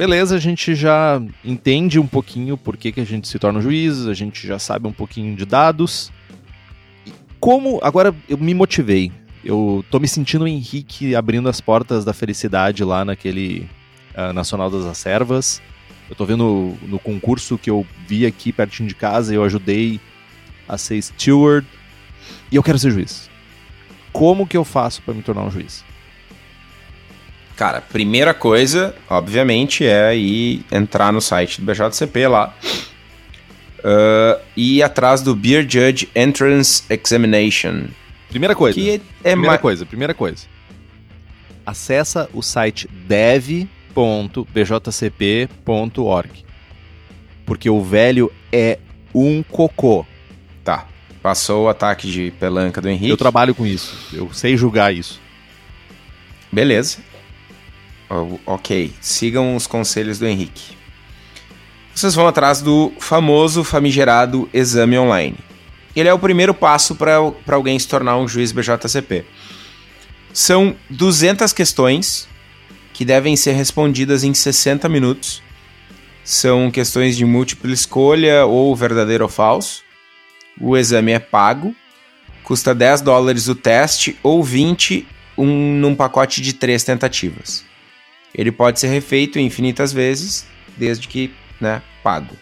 [0.00, 4.06] beleza, a gente já entende um pouquinho por que, que a gente se torna juiz,
[4.06, 6.10] a gente já sabe um pouquinho de dados.
[7.06, 7.78] E como.
[7.82, 9.12] Agora eu me motivei.
[9.44, 13.68] Eu tô me sentindo o Henrique abrindo as portas da felicidade lá naquele
[14.14, 15.60] ah, Nacional das Acervas.
[16.08, 20.00] Eu tô vendo no concurso que eu vi aqui pertinho de casa, eu ajudei
[20.66, 21.66] a ser steward.
[22.50, 23.28] E eu quero ser juiz.
[24.14, 25.84] Como que eu faço para me tornar um juiz?
[27.60, 32.54] Cara, primeira coisa, obviamente, é ir entrar no site do BJCP lá
[33.84, 37.88] ah, e ir atrás do Beer Judge Entrance Examination.
[38.30, 38.80] Primeira coisa.
[38.80, 40.46] Que é, primeira coisa, primeira coisa.
[41.66, 46.30] Acessa o site dev, juiz.bjcp.org.
[47.44, 48.78] Porque o velho é
[49.14, 50.06] um cocô.
[50.64, 50.86] Tá.
[51.22, 53.10] Passou o ataque de pelanca do Henrique.
[53.10, 53.94] Eu trabalho com isso.
[54.14, 55.20] Eu sei julgar isso.
[56.50, 57.09] Beleza.
[58.44, 58.92] Ok.
[59.00, 60.76] Sigam os conselhos do Henrique.
[61.94, 65.36] Vocês vão atrás do famoso, famigerado exame online.
[65.94, 67.16] Ele é o primeiro passo para
[67.48, 69.24] alguém se tornar um juiz BJCP.
[70.32, 72.28] São 200 questões
[72.92, 75.42] que devem ser respondidas em 60 minutos.
[76.24, 79.82] São questões de múltipla escolha ou verdadeiro ou falso.
[80.60, 81.74] O exame é pago,
[82.44, 85.06] custa 10 dólares o teste ou 20
[85.36, 87.64] um, num pacote de três tentativas.
[88.34, 92.36] Ele pode ser refeito infinitas vezes, desde que né, pago.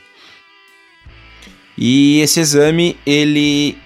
[1.76, 3.78] E esse exame ele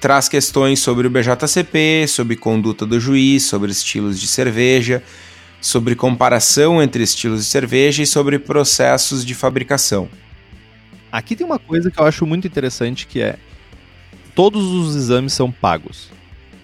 [0.00, 5.02] traz questões sobre o BJCP, sobre conduta do juiz, sobre estilos de cerveja,
[5.60, 10.08] sobre comparação entre estilos de cerveja e sobre processos de fabricação.
[11.12, 13.36] Aqui tem uma coisa que eu acho muito interessante que é
[14.34, 16.10] todos os exames são pagos.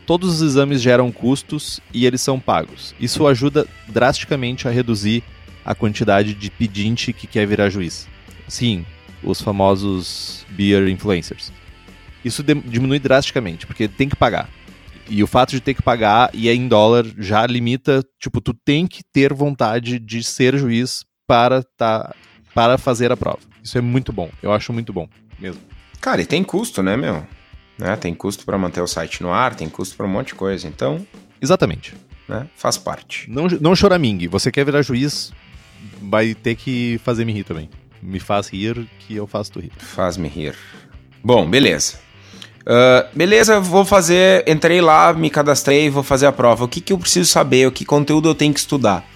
[0.09, 2.95] Todos os exames geram custos e eles são pagos.
[2.99, 5.23] Isso ajuda drasticamente a reduzir
[5.63, 8.09] a quantidade de pedinte que quer virar juiz.
[8.49, 8.87] Sim,
[9.23, 11.53] os famosos beer influencers.
[12.25, 14.49] Isso diminui drasticamente, porque tem que pagar.
[15.11, 18.55] E o fato de ter que pagar e é em dólar já limita, tipo, tu
[18.55, 22.15] tem que ter vontade de ser juiz para tá
[22.55, 23.41] para fazer a prova.
[23.63, 24.31] Isso é muito bom.
[24.43, 25.07] Eu acho muito bom
[25.39, 25.61] mesmo.
[26.01, 27.27] Cara, e tem custo, né, meu?
[27.79, 27.97] Né?
[27.97, 30.67] Tem custo para manter o site no ar, tem custo para um monte de coisa.
[30.67, 31.07] Então,
[31.41, 31.95] exatamente.
[32.29, 32.47] Né?
[32.57, 33.31] Faz parte.
[33.31, 34.27] Não, não choramingue.
[34.27, 35.33] Você quer virar juiz,
[36.03, 37.71] vai ter que fazer me rir também.
[38.03, 39.73] Me faz rir que eu faço tu rir.
[39.79, 40.55] Faz-me rir.
[41.23, 41.95] Bom, beleza.
[42.63, 44.45] Uh, beleza, vou fazer.
[44.47, 46.65] Entrei lá, me cadastrei, vou fazer a prova.
[46.65, 47.67] O que, que eu preciso saber?
[47.67, 49.09] O que conteúdo eu tenho que estudar?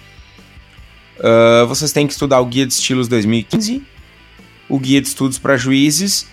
[1.19, 3.83] Uh, vocês têm que estudar o Guia de Estilos 2015,
[4.67, 6.27] o Guia de Estudos para Juízes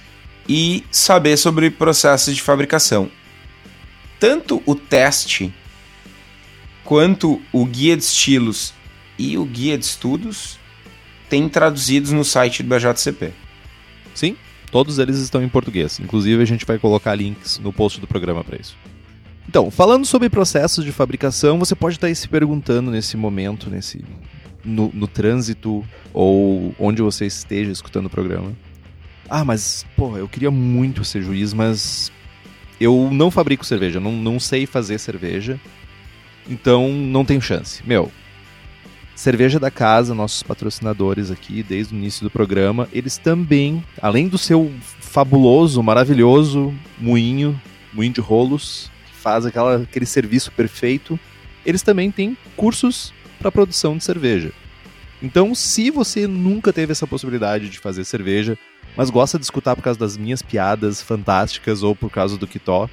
[0.51, 3.09] e saber sobre processos de fabricação.
[4.19, 5.55] Tanto o teste
[6.83, 8.75] quanto o Guia de Estilos
[9.17, 10.59] e o Guia de Estudos
[11.29, 13.33] têm traduzidos no site do BJCP.
[14.13, 14.37] Sim,
[14.73, 15.99] Todos eles estão em português.
[15.99, 18.77] Inclusive, a gente vai colocar links no post do programa para isso.
[19.49, 24.05] Então, falando sobre processos de fabricação, você pode estar se perguntando nesse momento, nesse
[24.65, 28.53] no, no trânsito ou onde você esteja escutando o programa.
[29.31, 32.11] Ah, mas, pô, eu queria muito ser juiz, mas
[32.81, 35.61] eu não fabrico cerveja, não, não sei fazer cerveja,
[36.49, 37.81] então não tenho chance.
[37.87, 38.11] Meu,
[39.21, 44.39] Cerveja da Casa, nossos patrocinadores aqui desde o início do programa, eles também, além do
[44.39, 47.61] seu fabuloso, maravilhoso moinho,
[47.93, 51.21] moinho de rolos, que faz aquela, aquele serviço perfeito,
[51.67, 54.53] eles também têm cursos para produção de cerveja.
[55.23, 58.59] Então, se você nunca teve essa possibilidade de fazer cerveja,
[58.97, 62.89] mas gosta de escutar por causa das minhas piadas fantásticas ou por causa do Kitó,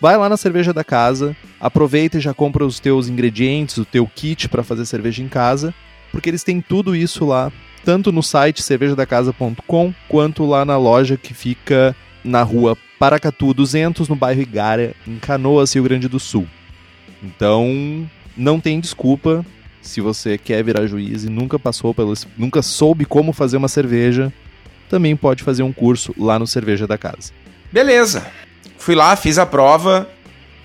[0.00, 4.06] Vai lá na cerveja da casa, aproveita e já compra os teus ingredientes, o teu
[4.06, 5.74] kit para fazer cerveja em casa,
[6.10, 7.52] porque eles têm tudo isso lá,
[7.84, 11.94] tanto no site cervejadacasa.com, quanto lá na loja que fica
[12.24, 16.46] na rua Paracatu 200, no bairro Igária, em Canoas, Rio Grande do Sul.
[17.22, 19.44] Então, não tem desculpa
[19.82, 24.32] se você quer virar juiz e nunca passou pelo, nunca soube como fazer uma cerveja,
[24.90, 27.32] também pode fazer um curso lá no Cerveja da Casa.
[27.72, 28.26] Beleza.
[28.76, 30.08] Fui lá, fiz a prova.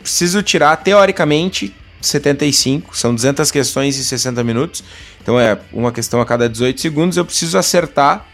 [0.02, 2.98] Preciso tirar, teoricamente, 75.
[2.98, 4.84] São 200 questões em 60 minutos.
[5.22, 7.18] Então é uma questão a cada 18 segundos.
[7.18, 8.26] Eu preciso acertar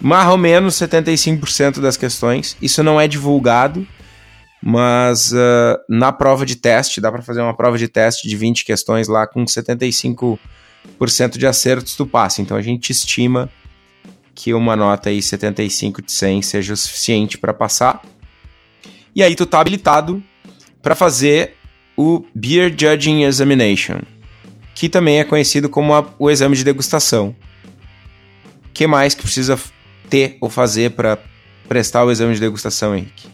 [0.00, 2.56] mais ou menos 75% das questões.
[2.60, 3.86] Isso não é divulgado,
[4.62, 8.64] mas uh, na prova de teste, dá para fazer uma prova de teste de 20
[8.64, 10.38] questões lá com 75%
[11.36, 12.40] de acertos tu passa.
[12.40, 13.50] Então a gente estima
[14.34, 18.02] que uma nota aí 75 de 100 seja o suficiente para passar.
[19.14, 20.22] E aí tu tá habilitado
[20.82, 21.56] para fazer
[21.96, 24.00] o Beer Judging Examination,
[24.74, 27.34] que também é conhecido como a, o exame de degustação.
[28.66, 29.58] O que mais que precisa
[30.10, 31.18] ter ou fazer para
[31.68, 33.28] prestar o exame de degustação, Henrique?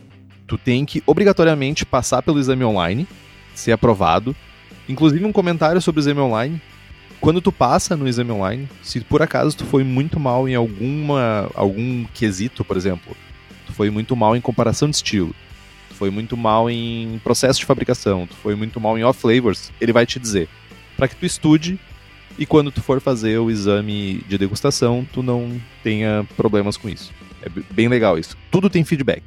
[0.46, 3.08] Tu tem que obrigatoriamente passar pelo exame online,
[3.54, 4.36] ser aprovado.
[4.88, 6.60] Inclusive um comentário sobre o exame online.
[7.20, 11.50] Quando tu passa no exame online, se por acaso tu foi muito mal em alguma
[11.54, 13.14] algum quesito, por exemplo,
[13.66, 15.34] tu foi muito mal em comparação de estilo,
[15.90, 19.92] foi muito mal em processo de fabricação, tu foi muito mal em off flavors, ele
[19.92, 20.48] vai te dizer
[20.96, 21.78] para que tu estude
[22.38, 27.12] e quando tu for fazer o exame de degustação, tu não tenha problemas com isso.
[27.42, 28.36] É bem legal isso.
[28.50, 29.22] Tudo tem feedback.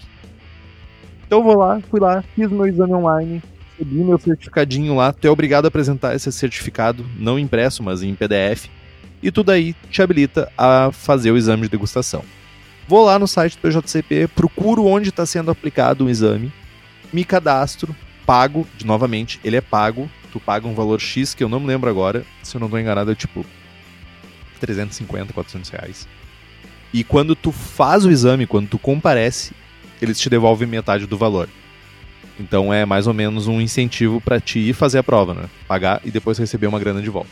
[1.27, 3.41] Então vou lá, fui lá, fiz meu exame online,
[3.83, 8.15] recebi meu certificadinho lá, tu é obrigado a apresentar esse certificado, não impresso, mas em
[8.15, 8.67] PDF,
[9.21, 12.23] e tu daí te habilita a fazer o exame de degustação.
[12.87, 16.51] Vou lá no site do PJCP, procuro onde está sendo aplicado o exame,
[17.11, 21.49] me cadastro, pago, de, novamente, ele é pago, tu paga um valor X que eu
[21.49, 23.45] não me lembro agora, se eu não estou enganado é tipo
[24.59, 26.07] 350, 400 reais.
[26.93, 29.53] E quando tu faz o exame, quando tu comparece,
[30.01, 31.49] eles te devolvem metade do valor.
[32.39, 35.49] Então é mais ou menos um incentivo para ti ir fazer a prova, né?
[35.67, 37.29] Pagar e depois receber uma grana de volta.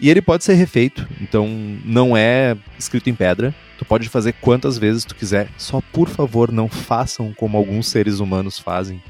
[0.00, 1.48] E ele pode ser refeito, então
[1.84, 3.52] não é escrito em pedra.
[3.78, 5.48] Tu pode fazer quantas vezes tu quiser.
[5.56, 9.02] Só por favor, não façam como alguns seres humanos fazem,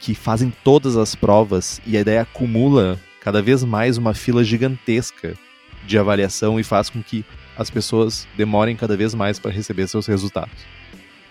[0.00, 5.34] que fazem todas as provas e a ideia acumula cada vez mais uma fila gigantesca
[5.86, 7.24] de avaliação e faz com que
[7.56, 10.54] as pessoas demorem cada vez mais para receber seus resultados.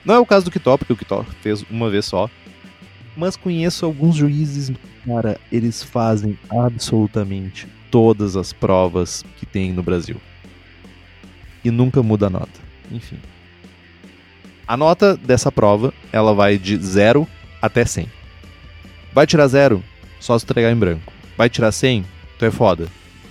[0.06, 2.30] Não é o caso do Kitó, porque o Kitó fez uma vez só,
[3.16, 4.72] mas conheço alguns juízes,
[5.06, 10.20] cara, eles fazem absolutamente todas as provas que tem no Brasil.
[11.64, 12.60] E nunca muda a nota.
[12.92, 13.18] Enfim.
[14.68, 17.28] A nota dessa prova, ela vai de 0
[17.62, 18.08] até 100.
[19.14, 19.84] Vai tirar 0?
[20.20, 21.14] Só se entregar em branco.
[21.38, 22.06] Vai tirar 100?
[22.40, 22.88] Tu é foda.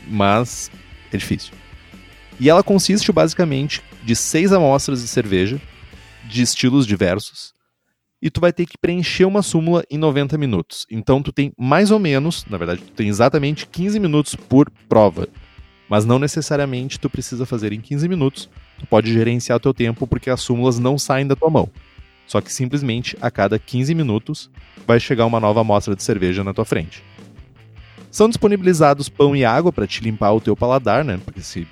[0.06, 0.70] Mas
[1.12, 1.52] é difícil.
[2.38, 5.60] E ela consiste basicamente de seis amostras de cerveja,
[6.24, 7.51] de estilos diversos,
[8.22, 10.86] e tu vai ter que preencher uma súmula em 90 minutos.
[10.88, 15.28] Então tu tem mais ou menos, na verdade, tu tem exatamente 15 minutos por prova.
[15.88, 18.48] Mas não necessariamente tu precisa fazer em 15 minutos.
[18.78, 21.68] Tu pode gerenciar o teu tempo porque as súmulas não saem da tua mão.
[22.26, 24.48] Só que simplesmente a cada 15 minutos
[24.86, 27.02] vai chegar uma nova amostra de cerveja na tua frente.
[28.10, 31.20] São disponibilizados pão e água para te limpar o teu paladar, né?
[31.24, 31.66] Porque se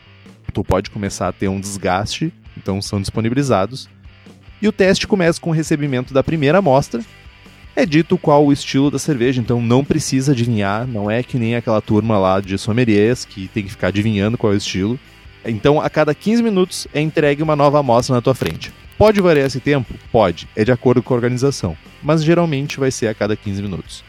[0.53, 3.89] tu pode começar a ter um desgaste, então são disponibilizados.
[4.61, 7.03] E o teste começa com o recebimento da primeira amostra.
[7.75, 11.55] É dito qual o estilo da cerveja, então não precisa adivinhar, não é que nem
[11.55, 14.99] aquela turma lá de sommeliers que tem que ficar adivinhando qual é o estilo.
[15.45, 18.73] Então, a cada 15 minutos é entregue uma nova amostra na tua frente.
[18.99, 19.95] Pode variar esse tempo?
[20.13, 24.05] Pode, é de acordo com a organização, mas geralmente vai ser a cada 15 minutos.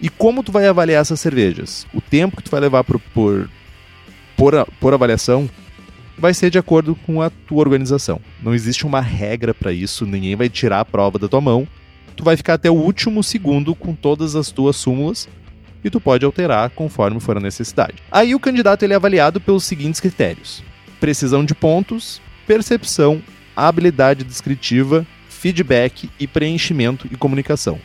[0.00, 1.86] E como tu vai avaliar essas cervejas?
[1.94, 3.48] O tempo que tu vai levar por, por,
[4.36, 5.48] por, por avaliação
[6.16, 8.20] vai ser de acordo com a tua organização.
[8.42, 11.66] Não existe uma regra para isso, ninguém vai tirar a prova da tua mão.
[12.16, 15.28] Tu vai ficar até o último segundo com todas as tuas súmulas
[15.82, 17.94] e tu pode alterar conforme for a necessidade.
[18.10, 20.62] Aí o candidato ele é avaliado pelos seguintes critérios:
[21.00, 23.22] precisão de pontos, percepção,
[23.56, 27.78] habilidade descritiva, feedback e preenchimento e comunicação.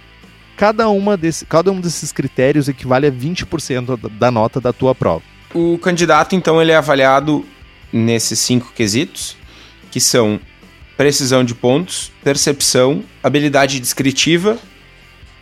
[0.55, 5.23] Cada, uma desse, cada um desses critérios equivale a 20% da nota da tua prova.
[5.53, 7.45] O candidato, então, ele é avaliado
[7.91, 9.35] nesses cinco quesitos,
[9.91, 10.39] que são
[10.97, 14.57] precisão de pontos, percepção, habilidade descritiva,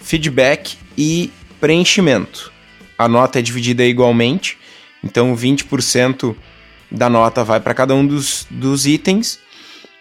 [0.01, 2.51] feedback e preenchimento.
[2.97, 4.57] A nota é dividida igualmente,
[5.03, 6.35] então 20%
[6.91, 9.39] da nota vai para cada um dos, dos itens.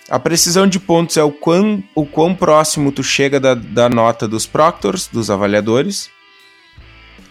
[0.08, 4.28] A precisão de pontos é o quão, o quão próximo tu chega da, da nota
[4.28, 6.10] dos proctors, dos avaliadores.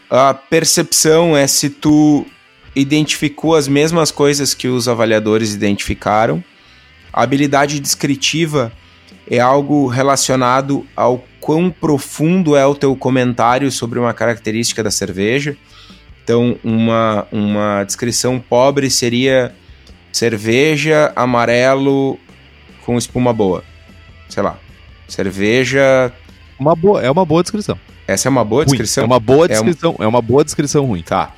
[0.09, 2.26] A percepção é se tu
[2.76, 6.44] identificou as mesmas coisas que os avaliadores identificaram.
[7.12, 8.72] A habilidade descritiva
[9.30, 15.56] é algo relacionado ao quão profundo é o teu comentário sobre uma característica da cerveja.
[16.24, 19.54] Então, uma, uma descrição pobre seria
[20.12, 22.18] cerveja amarelo
[22.86, 23.64] com espuma boa.
[24.30, 24.58] Sei lá.
[25.08, 26.12] Cerveja.
[26.58, 27.78] Uma boa, é uma boa descrição.
[28.08, 28.72] Essa é uma boa ruim.
[28.72, 29.04] descrição?
[29.04, 30.06] É uma boa descrição, é, um...
[30.06, 31.02] é uma boa descrição ruim.
[31.02, 31.34] Tá.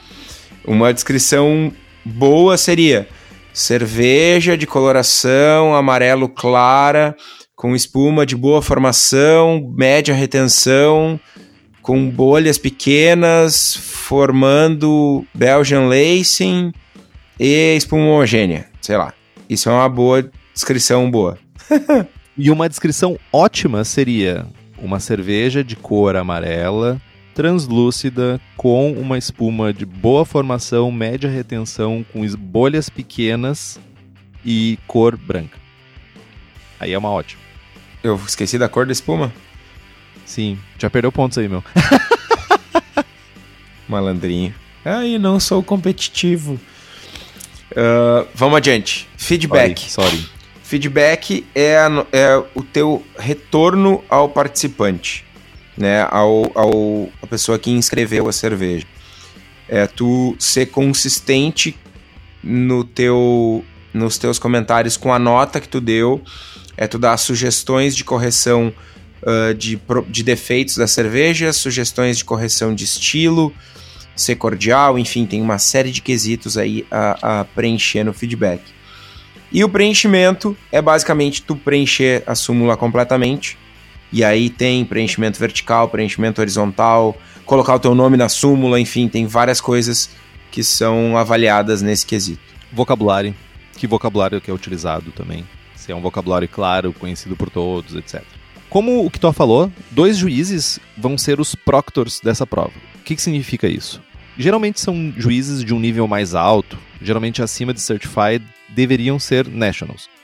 [0.68, 1.72] Uma descrição
[2.04, 3.08] boa seria
[3.54, 7.16] cerveja de coloração amarelo clara,
[7.56, 11.20] com espuma de boa formação, média retenção,
[11.82, 16.74] com bolhas pequenas, formando Belgian Lacing
[17.40, 18.68] e espuma homogênea.
[18.82, 19.14] Sei lá.
[19.50, 21.38] Isso é uma boa descrição boa.
[22.38, 24.46] e uma descrição ótima seria
[24.78, 27.00] uma cerveja de cor amarela,
[27.36, 33.78] translúcida, com uma espuma de boa formação, média retenção, com bolhas pequenas
[34.44, 35.60] e cor branca.
[36.80, 37.42] Aí é uma ótima.
[38.02, 39.34] Eu esqueci da cor da espuma?
[40.26, 41.62] Sim, já perdeu pontos aí, meu.
[43.88, 44.56] Malandrinho.
[44.86, 46.54] Ai, não sou competitivo.
[47.72, 49.10] Uh, vamos adiante.
[49.18, 49.92] Feedback.
[49.92, 50.10] Sorry.
[50.10, 50.30] sorry.
[50.64, 55.25] Feedback é, a, é o teu retorno ao participante
[55.78, 58.86] né, ao, ao a pessoa que inscreveu a cerveja.
[59.68, 61.76] É tu ser consistente
[62.44, 63.64] no teu
[63.94, 66.22] nos teus comentários com a nota que tu deu,
[66.76, 68.74] é tu dar sugestões de correção
[69.24, 73.54] uh, de, de defeitos da cerveja, sugestões de correção de estilo,
[74.14, 78.62] ser cordial, enfim, tem uma série de quesitos aí a, a preencher no feedback.
[79.52, 83.58] E o preenchimento é basicamente tu preencher a súmula completamente.
[84.16, 89.28] E aí tem preenchimento vertical, preenchimento horizontal, colocar o teu nome na súmula, enfim, tem
[89.28, 90.10] várias coisas
[90.50, 92.40] que são avaliadas nesse quesito.
[92.72, 93.36] Vocabulário.
[93.76, 95.46] Que vocabulário que é utilizado também.
[95.76, 98.24] Se é um vocabulário claro, conhecido por todos, etc.
[98.70, 102.72] Como o que tu falou, dois juízes vão ser os proctors dessa prova.
[102.96, 104.02] O que, que significa isso?
[104.38, 110.15] Geralmente são juízes de um nível mais alto, geralmente acima de Certified, deveriam ser Nationals.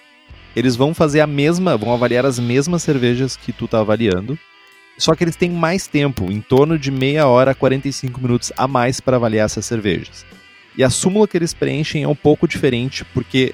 [0.55, 4.37] Eles vão fazer a mesma, vão avaliar as mesmas cervejas que tu tá avaliando,
[4.97, 8.67] só que eles têm mais tempo, em torno de meia hora a 45 minutos a
[8.67, 10.25] mais para avaliar essas cervejas.
[10.77, 13.53] E a súmula que eles preenchem é um pouco diferente, porque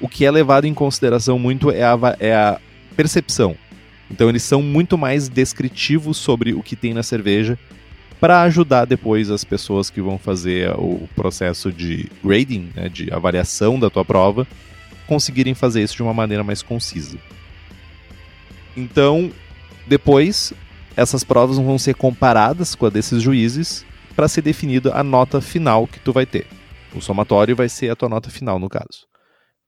[0.00, 2.60] o que é levado em consideração muito é a, é a
[2.96, 3.56] percepção.
[4.10, 7.58] Então eles são muito mais descritivos sobre o que tem na cerveja
[8.18, 13.78] para ajudar depois as pessoas que vão fazer o processo de grading, né, de avaliação
[13.78, 14.46] da tua prova,
[15.10, 17.18] conseguirem fazer isso de uma maneira mais concisa.
[18.76, 19.32] Então,
[19.88, 20.52] depois,
[20.96, 23.84] essas provas vão ser comparadas com a desses juízes
[24.14, 26.46] para ser definida a nota final que tu vai ter.
[26.94, 29.08] O somatório vai ser a tua nota final, no caso.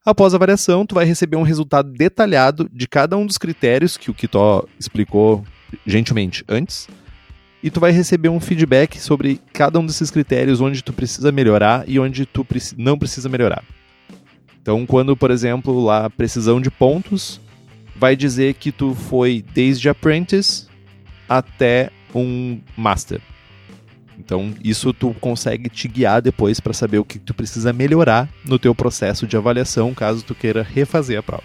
[0.05, 4.09] Após a avaliação, tu vai receber um resultado detalhado de cada um dos critérios que
[4.09, 5.43] o Kitó explicou
[5.85, 6.87] gentilmente antes,
[7.61, 11.83] e tu vai receber um feedback sobre cada um desses critérios, onde tu precisa melhorar
[11.85, 13.63] e onde tu não precisa melhorar.
[14.63, 17.41] Então, quando, por exemplo, lá precisão de pontos,
[17.97, 20.67] vai dizer que tu foi desde apprentice
[21.27, 23.19] até um master.
[24.17, 28.57] Então, isso tu consegue te guiar depois para saber o que tu precisa melhorar no
[28.57, 31.43] teu processo de avaliação, caso tu queira refazer a prova.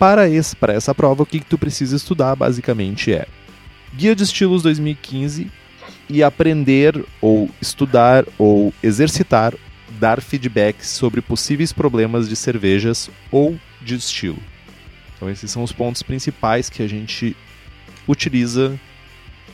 [0.00, 3.24] Para, esse, para essa prova, o que tu precisa estudar basicamente é
[3.94, 5.48] Guia de Estilos 2015
[6.10, 9.54] e aprender ou estudar ou exercitar
[9.98, 14.38] dar feedback sobre possíveis problemas de cervejas ou de estilo.
[15.16, 17.36] Então esses são os pontos principais que a gente
[18.08, 18.78] utiliza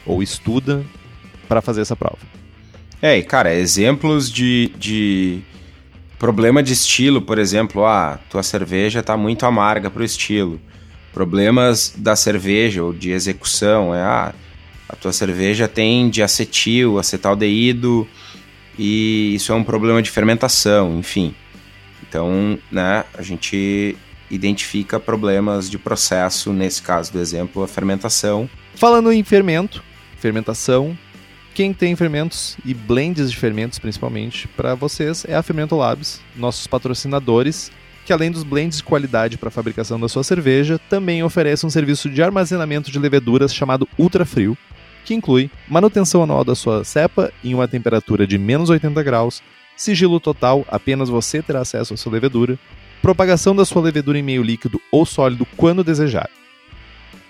[0.06, 0.84] ou estuda
[1.46, 2.18] para fazer essa prova.
[3.00, 5.40] É, cara, exemplos de, de
[6.18, 10.60] problema de estilo, por exemplo, ah, tua cerveja está muito amarga para o estilo.
[11.12, 14.34] Problemas da cerveja ou de execução, é ah,
[14.88, 18.08] a tua cerveja tem diacetil, acetaldeído
[18.78, 21.34] e isso é um problema de fermentação, enfim.
[22.08, 23.96] Então, né, a gente
[24.30, 28.48] identifica problemas de processo, nesse caso do exemplo, a fermentação.
[28.74, 29.82] Falando em fermento,
[30.16, 30.96] fermentação.
[31.54, 36.68] Quem tem fermentos e blends de fermentos, principalmente, para vocês é a Fermento Labs, nossos
[36.68, 37.72] patrocinadores,
[38.06, 41.70] que além dos blends de qualidade para a fabricação da sua cerveja, também oferece um
[41.70, 44.56] serviço de armazenamento de leveduras chamado Ultra Frio,
[45.04, 49.42] que inclui manutenção anual da sua cepa em uma temperatura de menos 80 graus,
[49.76, 52.58] sigilo total, apenas você terá acesso à sua levedura,
[53.00, 56.28] propagação da sua levedura em meio líquido ou sólido quando desejar,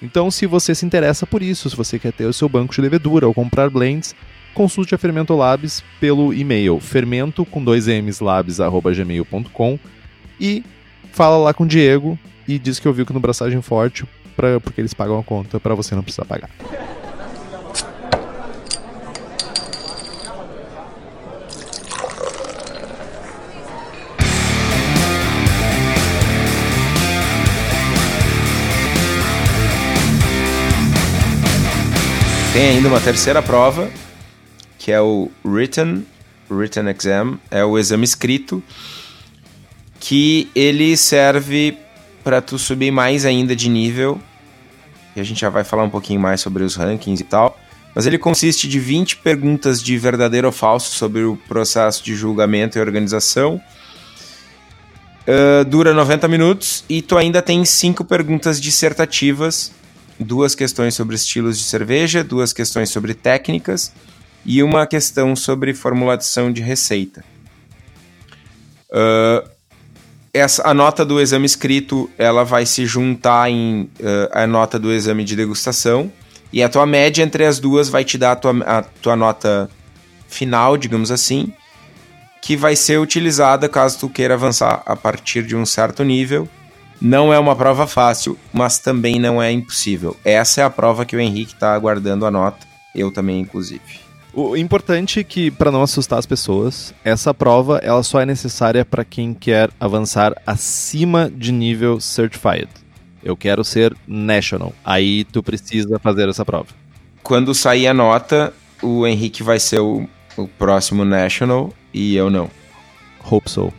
[0.00, 2.80] então, se você se interessa por isso, se você quer ter o seu banco de
[2.80, 4.14] levedura ou comprar blends,
[4.54, 9.78] consulte a Fermento Labs pelo e-mail fermento com dois m's labs@gmail.com
[10.40, 10.64] e
[11.12, 14.04] fala lá com o Diego e diz que ouviu que no Braçagem Forte
[14.36, 16.50] pra, porque eles pagam a conta para você não precisar pagar.
[32.52, 33.90] Tem ainda uma terceira prova,
[34.78, 36.06] que é o written,
[36.50, 38.62] written exam, é o exame escrito,
[40.00, 41.76] que ele serve
[42.24, 44.18] para tu subir mais ainda de nível.
[45.14, 47.58] E a gente já vai falar um pouquinho mais sobre os rankings e tal.
[47.94, 52.78] Mas ele consiste de 20 perguntas de verdadeiro ou falso sobre o processo de julgamento
[52.78, 53.60] e organização.
[55.26, 59.72] Uh, dura 90 minutos e tu ainda tem cinco perguntas dissertativas
[60.18, 63.92] duas questões sobre estilos de cerveja, duas questões sobre técnicas
[64.44, 67.24] e uma questão sobre formulação de receita.
[68.90, 69.48] Uh,
[70.32, 74.92] essa, a nota do exame escrito ela vai se juntar em uh, a nota do
[74.92, 76.10] exame de degustação
[76.52, 79.70] e a tua média entre as duas vai te dar a tua, a tua nota
[80.28, 81.52] final, digamos assim,
[82.40, 86.48] que vai ser utilizada caso tu queira avançar a partir de um certo nível
[87.00, 90.16] não é uma prova fácil, mas também não é impossível.
[90.24, 94.08] Essa é a prova que o Henrique está aguardando a nota, eu também, inclusive.
[94.32, 98.84] O importante é que, para não assustar as pessoas, essa prova ela só é necessária
[98.84, 102.68] para quem quer avançar acima de nível Certified.
[103.22, 104.72] Eu quero ser national.
[104.84, 106.68] Aí tu precisa fazer essa prova.
[107.22, 112.48] Quando sair a nota, o Henrique vai ser o, o próximo national e eu não.
[113.28, 113.72] Hope so.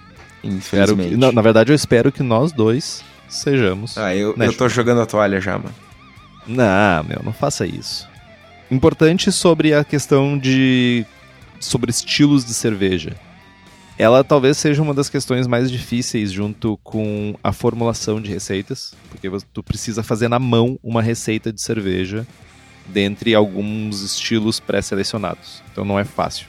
[0.43, 1.11] Infelizmente.
[1.11, 3.97] que, na, na verdade, eu espero que nós dois sejamos.
[3.97, 4.57] Ah, eu, eu national.
[4.57, 5.73] tô jogando a toalha já, mano.
[6.47, 8.07] Não, meu, não faça isso.
[8.71, 11.05] Importante sobre a questão de.
[11.59, 13.15] sobre estilos de cerveja.
[13.97, 19.27] Ela talvez seja uma das questões mais difíceis junto com a formulação de receitas, porque
[19.27, 22.25] você- tu precisa fazer na mão uma receita de cerveja
[22.87, 25.61] dentre alguns estilos pré-selecionados.
[25.71, 26.47] Então não é fácil.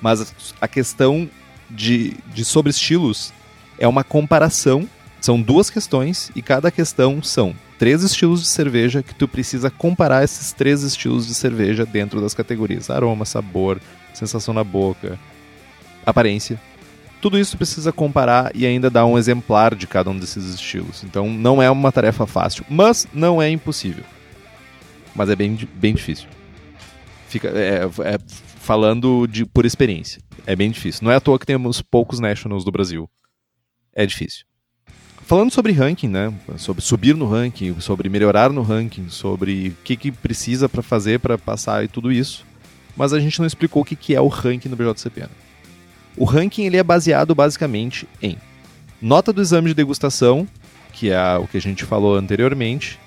[0.00, 1.28] Mas a questão
[1.70, 3.30] de, de sobre estilos
[3.78, 4.88] é uma comparação.
[5.24, 10.22] São duas questões e cada questão são três estilos de cerveja que tu precisa comparar
[10.22, 13.80] esses três estilos de cerveja dentro das categorias: aroma, sabor,
[14.12, 15.18] sensação na boca,
[16.04, 16.60] aparência.
[17.22, 21.02] Tudo isso precisa comparar e ainda dar um exemplar de cada um desses estilos.
[21.02, 24.04] Então não é uma tarefa fácil, mas não é impossível.
[25.14, 26.28] Mas é bem, bem difícil.
[27.30, 28.18] Fica, é, é
[28.60, 30.20] falando de, por experiência.
[30.46, 31.02] É bem difícil.
[31.02, 33.08] Não é à toa que temos poucos nationals do Brasil.
[33.94, 34.44] É difícil.
[35.26, 36.32] Falando sobre ranking, né?
[36.58, 41.18] Sobre subir no ranking, sobre melhorar no ranking, sobre o que, que precisa para fazer
[41.18, 42.44] para passar e tudo isso.
[42.94, 45.22] Mas a gente não explicou o que, que é o ranking no BJCP.
[45.22, 45.28] Né?
[46.14, 48.36] O ranking ele é baseado basicamente em
[49.00, 50.46] nota do exame de degustação,
[50.92, 53.00] que é o que a gente falou anteriormente,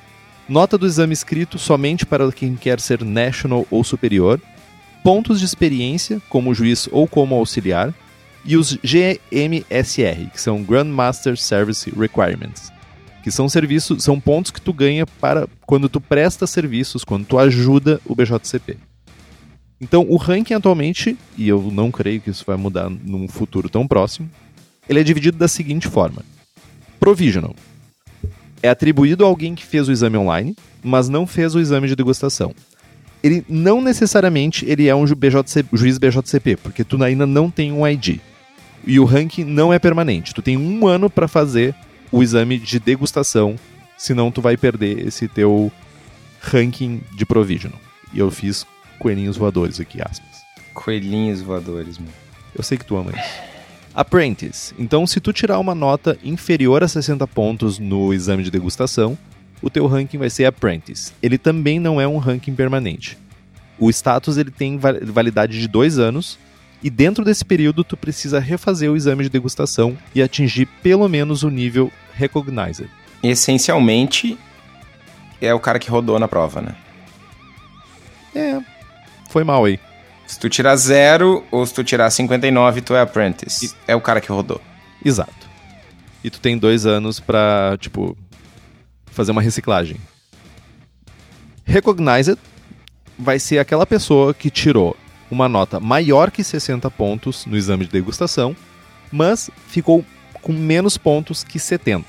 [0.49, 4.41] nota do exame escrito somente para quem quer ser national ou superior,
[5.03, 7.93] pontos de experiência como juiz ou como auxiliar,
[8.47, 12.71] e os GMSR, que são Grandmaster Service Requirements,
[13.21, 17.37] que são serviços, são pontos que tu ganha para quando tu presta serviços, quando tu
[17.37, 18.77] ajuda o BJCP.
[19.81, 23.85] Então, o ranking atualmente, e eu não creio que isso vai mudar num futuro tão
[23.85, 24.29] próximo,
[24.87, 26.23] ele é dividido da seguinte forma:
[26.99, 27.53] Provisional
[28.63, 31.95] é atribuído a alguém que fez o exame online, mas não fez o exame de
[31.95, 32.55] degustação.
[33.21, 38.19] Ele não necessariamente ele é um juiz BJCP, porque tu ainda não tem um ID.
[38.87, 40.33] E o ranking não é permanente.
[40.33, 41.75] Tu tem um ano para fazer
[42.11, 43.55] o exame de degustação,
[43.97, 45.71] senão tu vai perder esse teu
[46.41, 47.79] ranking de provisional.
[48.13, 48.65] E eu fiz
[48.97, 50.37] coelhinhos voadores aqui, aspas.
[50.73, 52.11] Coelhinhos voadores, mano.
[52.55, 53.47] Eu sei que tu ama isso.
[53.93, 54.73] Apprentice.
[54.77, 59.17] Então, se tu tirar uma nota inferior a 60 pontos no exame de degustação,
[59.61, 61.11] o teu ranking vai ser Apprentice.
[61.21, 63.17] Ele também não é um ranking permanente.
[63.79, 66.37] O status ele tem va- validade de dois anos
[66.81, 71.43] e dentro desse período tu precisa refazer o exame de degustação e atingir pelo menos
[71.43, 72.89] o nível Recognized.
[73.21, 74.37] Essencialmente,
[75.41, 76.75] é o cara que rodou na prova, né?
[78.35, 78.59] É,
[79.29, 79.79] foi mal aí.
[80.27, 83.73] Se tu tirar zero ou se tu tirar 59, tu é apprentice.
[83.87, 84.61] É o cara que rodou.
[85.03, 85.47] Exato.
[86.23, 88.17] E tu tem dois anos pra, tipo,
[89.05, 89.97] fazer uma reciclagem.
[91.63, 92.37] Recognized
[93.17, 94.95] vai ser aquela pessoa que tirou
[95.29, 98.55] uma nota maior que 60 pontos no exame de degustação,
[99.11, 100.05] mas ficou
[100.41, 102.05] com menos pontos que 70.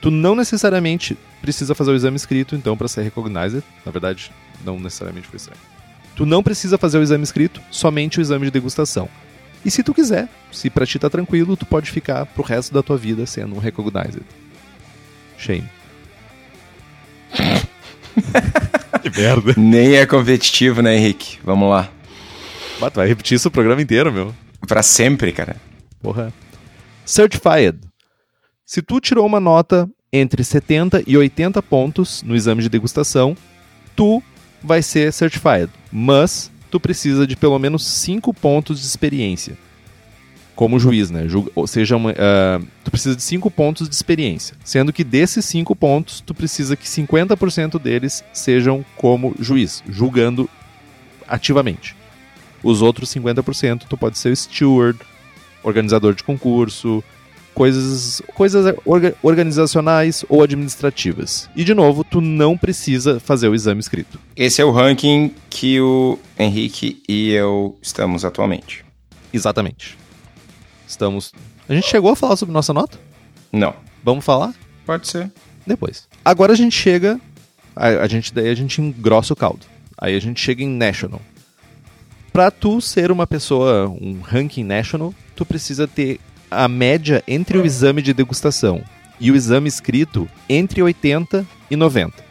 [0.00, 3.62] Tu não necessariamente precisa fazer o exame escrito, então, para ser recognized.
[3.84, 4.32] Na verdade,
[4.64, 5.60] não necessariamente foi certo.
[6.16, 9.08] Tu não precisa fazer o exame escrito, somente o exame de degustação.
[9.64, 12.82] E se tu quiser, se pra ti tá tranquilo, tu pode ficar pro resto da
[12.82, 14.22] tua vida sendo um recognized.
[15.38, 15.68] Shame.
[19.02, 19.54] que merda.
[19.56, 21.38] Nem é competitivo, né, Henrique?
[21.42, 21.90] Vamos lá.
[22.80, 24.34] Bah, tu vai repetir isso o programa inteiro, meu.
[24.66, 25.56] Pra sempre, cara.
[26.02, 26.32] Porra.
[27.04, 27.78] Certified.
[28.64, 33.36] Se tu tirou uma nota entre 70 e 80 pontos no exame de degustação,
[33.94, 34.22] tu
[34.62, 35.70] vai ser certified.
[35.92, 39.56] Mas tu precisa de pelo menos 5 pontos de experiência.
[40.54, 41.28] Como juiz, né?
[41.28, 44.56] Ju- Ou seja, uma, ah, tu precisa de 5 pontos de experiência.
[44.64, 50.48] Sendo que desses 5 pontos, tu precisa que 50% deles sejam como juiz, julgando
[51.28, 51.96] ativamente.
[52.64, 54.98] Os outros 50% tu pode ser steward,
[55.62, 57.04] organizador de concurso,
[57.54, 61.48] coisas, coisas orga- organizacionais ou administrativas.
[61.54, 64.18] E de novo, tu não precisa fazer o exame escrito.
[64.34, 68.84] Esse é o ranking que o Henrique e eu estamos atualmente.
[69.32, 69.96] Exatamente.
[70.86, 71.32] Estamos.
[71.68, 72.98] A gente chegou a falar sobre nossa nota?
[73.52, 73.74] Não.
[74.02, 74.52] Vamos falar
[74.84, 75.30] Pode ser.
[75.66, 76.06] depois.
[76.24, 77.20] Agora a gente chega.
[77.76, 79.64] A, a gente daí a gente engrossa o caldo.
[79.98, 81.20] Aí a gente chega em national.
[82.34, 86.18] Pra tu ser uma pessoa, um ranking national, tu precisa ter
[86.50, 88.82] a média entre o exame de degustação
[89.20, 92.24] e o exame escrito entre 80 e 90.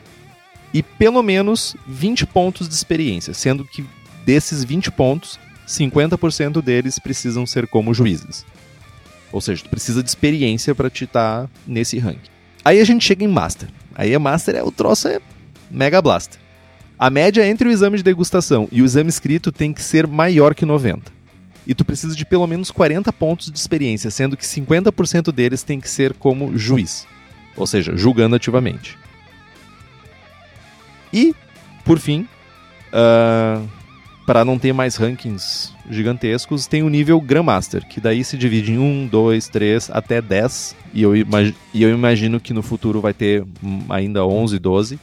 [0.73, 3.85] E pelo menos 20 pontos de experiência, sendo que
[4.25, 8.45] desses 20 pontos, 50% deles precisam ser como juízes.
[9.31, 12.29] Ou seja, tu precisa de experiência para te estar nesse ranking.
[12.65, 13.69] Aí a gente chega em Master.
[13.95, 15.21] Aí a Master é o troço é
[15.71, 16.43] Mega Blaster.
[17.03, 20.55] A média entre o exame de degustação e o exame escrito tem que ser maior
[20.55, 21.11] que 90.
[21.67, 25.81] E tu precisa de pelo menos 40 pontos de experiência, sendo que 50% deles tem
[25.81, 27.05] que ser como juiz,
[27.57, 28.97] ou seja, julgando ativamente.
[31.11, 31.35] E,
[31.83, 32.25] por fim,
[32.93, 33.67] uh,
[34.25, 38.79] para não ter mais rankings gigantescos, tem o nível Grandmaster, que daí se divide em
[38.79, 40.73] 1, 2, 3 até 10.
[40.93, 43.43] E eu, e eu imagino que no futuro vai ter
[43.89, 44.97] ainda 11, 12.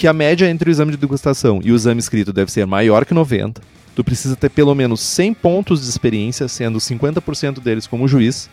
[0.00, 3.04] Que a média entre o exame de degustação e o exame escrito deve ser maior
[3.04, 3.60] que 90.
[3.94, 8.48] Tu precisa ter pelo menos 100 pontos de experiência, sendo 50% deles como juiz.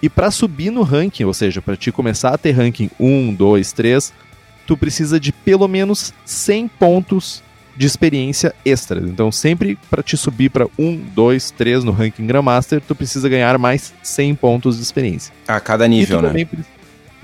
[0.00, 3.72] E para subir no ranking, ou seja, para te começar a ter ranking 1, 2,
[3.72, 4.12] 3,
[4.64, 7.42] tu precisa de pelo menos 100 pontos
[7.76, 9.00] de experiência extra.
[9.00, 13.58] Então, sempre para te subir para 1, 2, 3 no ranking Grandmaster, tu precisa ganhar
[13.58, 15.34] mais 100 pontos de experiência.
[15.48, 16.46] A cada nível, né?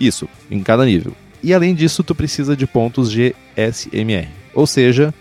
[0.01, 1.15] Isso, em cada nível.
[1.47, 4.29] E além disso, tu precisa de pontos GSMR.
[4.53, 5.15] Ou seja,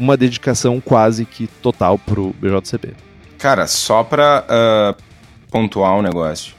[0.00, 2.94] uma dedicação quase que total pro BJCP.
[3.36, 5.02] Cara, só pra uh,
[5.50, 6.54] pontuar um negócio.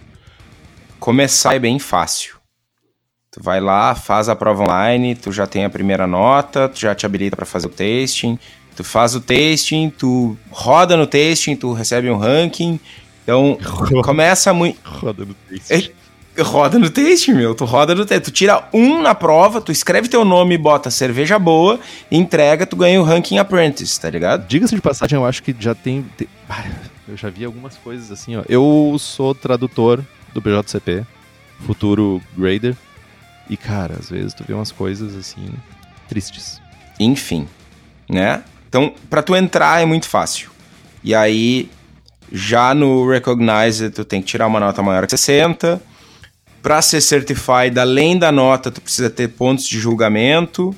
[1.00, 2.36] Começar é bem fácil.
[3.32, 6.94] Tu vai lá, faz a prova online, tu já tem a primeira nota, tu já
[6.94, 8.38] te habilita para fazer o testing,
[8.76, 12.80] tu faz o testing, tu roda no testing, tu recebe um ranking.
[13.24, 13.58] Então,
[14.06, 14.80] começa muito.
[14.88, 15.92] Roda no testing.
[16.42, 17.56] Roda no testing, meu.
[17.56, 18.24] Tu roda no testing.
[18.24, 21.80] Tu tira um na prova, tu escreve teu nome, bota cerveja boa,
[22.12, 24.48] entrega, tu ganha o ranking Apprentice, tá ligado?
[24.48, 26.06] Diga-se de passagem, eu acho que já tem.
[27.08, 28.44] Eu já vi algumas coisas assim, ó.
[28.48, 31.06] Eu sou tradutor do BJCP,
[31.66, 32.76] futuro grader.
[33.50, 35.50] E, cara, às vezes tu vê umas coisas assim
[36.08, 36.62] tristes.
[37.00, 37.48] Enfim,
[38.10, 38.44] né?
[38.68, 40.50] Então, para tu entrar é muito fácil.
[41.04, 41.70] E aí,
[42.32, 45.82] já no Recognize, tu tem que tirar uma nota maior que 60.
[46.68, 50.76] Para ser certified, além da nota, tu precisa ter pontos de julgamento.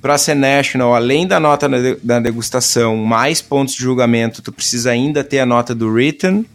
[0.00, 1.68] Para ser national, além da nota
[2.00, 6.46] da degustação, mais pontos de julgamento, tu precisa ainda ter a nota do written,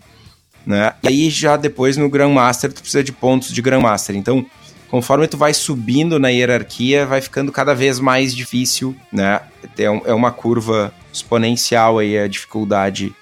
[0.66, 0.94] né?
[1.04, 4.16] E aí já depois no Grandmaster tu precisa de pontos de Grandmaster.
[4.16, 4.46] Então,
[4.90, 9.42] conforme tu vai subindo na hierarquia, vai ficando cada vez mais difícil, né?
[9.78, 13.14] É, é uma curva exponencial aí a dificuldade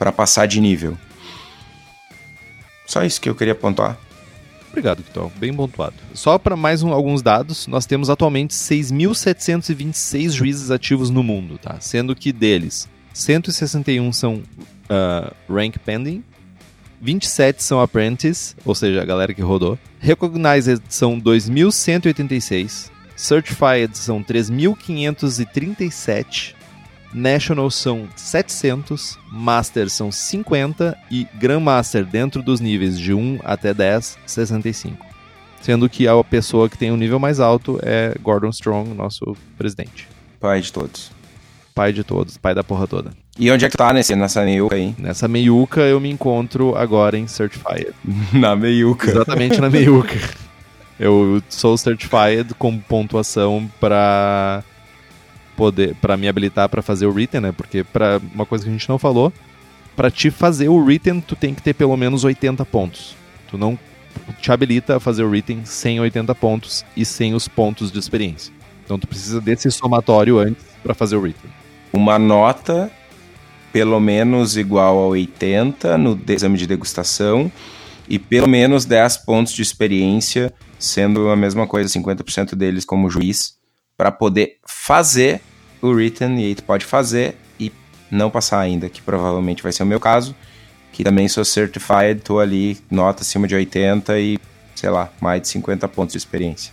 [0.00, 0.98] para passar de nível.
[2.88, 3.96] Só isso que eu queria pontuar.
[4.70, 5.32] Obrigado, Kitol.
[5.36, 5.94] Bem pontuado.
[6.12, 11.80] Só para mais um, alguns dados, nós temos atualmente 6.726 juízes ativos no mundo, tá?
[11.80, 16.22] Sendo que deles, 161 são uh, rank pending,
[17.00, 19.78] 27 são apprentice, ou seja, a galera que rodou.
[20.00, 22.90] Recognized são 2.186.
[23.14, 26.55] Certified são 3.537.
[27.12, 29.18] National são 700.
[29.30, 30.96] Master são 50.
[31.10, 35.04] E Grandmaster, dentro dos níveis de 1 até 10, 65.
[35.60, 39.36] Sendo que a pessoa que tem o um nível mais alto é Gordon Strong, nosso
[39.56, 40.08] presidente.
[40.38, 41.10] Pai de todos.
[41.74, 43.10] Pai de todos, pai da porra toda.
[43.38, 44.94] E onde é que tá nesse, nessa meiuca aí?
[44.96, 47.88] Nessa meiuca eu me encontro agora em Certified.
[48.32, 49.10] na meiuca.
[49.10, 50.16] Exatamente na meiuca.
[50.98, 54.64] Eu sou certified com pontuação para
[55.56, 57.52] poder para me habilitar para fazer o written, né?
[57.52, 59.32] Porque para uma coisa que a gente não falou,
[59.96, 63.16] para te fazer o written tu tem que ter pelo menos 80 pontos.
[63.48, 63.78] Tu não
[64.40, 68.52] te habilita a fazer o written sem 80 pontos e sem os pontos de experiência.
[68.84, 71.50] Então tu precisa desse somatório antes para fazer o written.
[71.92, 72.90] Uma nota
[73.72, 77.50] pelo menos igual a 80 no exame de degustação
[78.08, 83.56] e pelo menos 10 pontos de experiência, sendo a mesma coisa, 50% deles como juiz,
[83.96, 85.40] para poder fazer
[85.80, 87.72] o written, e aí tu pode fazer e
[88.10, 90.34] não passar ainda, que provavelmente vai ser o meu caso,
[90.92, 94.38] que também sou certified, tô ali, nota acima de 80 e,
[94.74, 96.72] sei lá, mais de 50 pontos de experiência.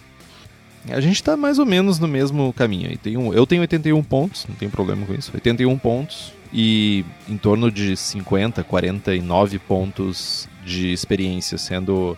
[0.90, 2.90] A gente tá mais ou menos no mesmo caminho.
[3.34, 5.32] Eu tenho 81 pontos, não tem problema com isso.
[5.34, 12.18] 81 pontos, e em torno de 50, 49 pontos de experiência, sendo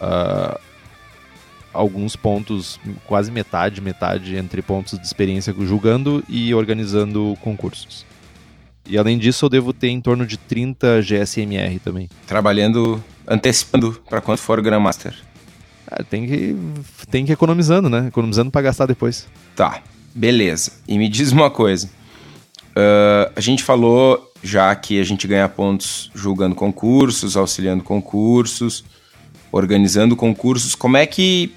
[0.00, 0.58] uh,
[1.72, 8.06] alguns pontos, quase metade, metade entre pontos de experiência julgando e organizando concursos.
[8.86, 12.08] E além disso, eu devo ter em torno de 30 GSMR também.
[12.26, 15.14] Trabalhando, antecipando para quando for Grandmaster.
[15.90, 16.56] Ah, tem que
[17.10, 18.08] tem que ir economizando, né?
[18.08, 19.26] Economizando para gastar depois.
[19.54, 19.82] Tá,
[20.14, 20.72] beleza.
[20.86, 21.88] E me diz uma coisa.
[22.70, 28.84] Uh, a gente falou já que a gente ganha pontos julgando concursos, auxiliando concursos,
[29.50, 30.74] organizando concursos.
[30.74, 31.52] Como é que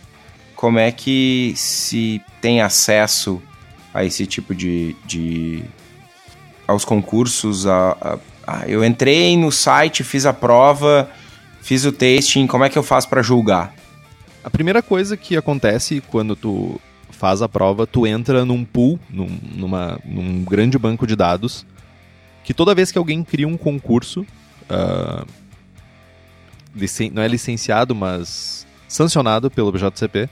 [0.55, 3.41] como é que se tem acesso
[3.91, 5.63] a esse tipo de, de
[6.67, 7.65] aos concursos?
[7.65, 11.09] A, a, a, eu entrei no site, fiz a prova,
[11.61, 12.45] fiz o testing.
[12.45, 13.73] Como é que eu faço para julgar?
[14.43, 16.79] A primeira coisa que acontece quando tu
[17.09, 21.65] faz a prova, tu entra num pool, num, numa, num grande banco de dados,
[22.43, 24.21] que toda vez que alguém cria um concurso,
[24.69, 25.25] uh,
[27.11, 30.30] não é licenciado, mas sancionado pelo BJCP,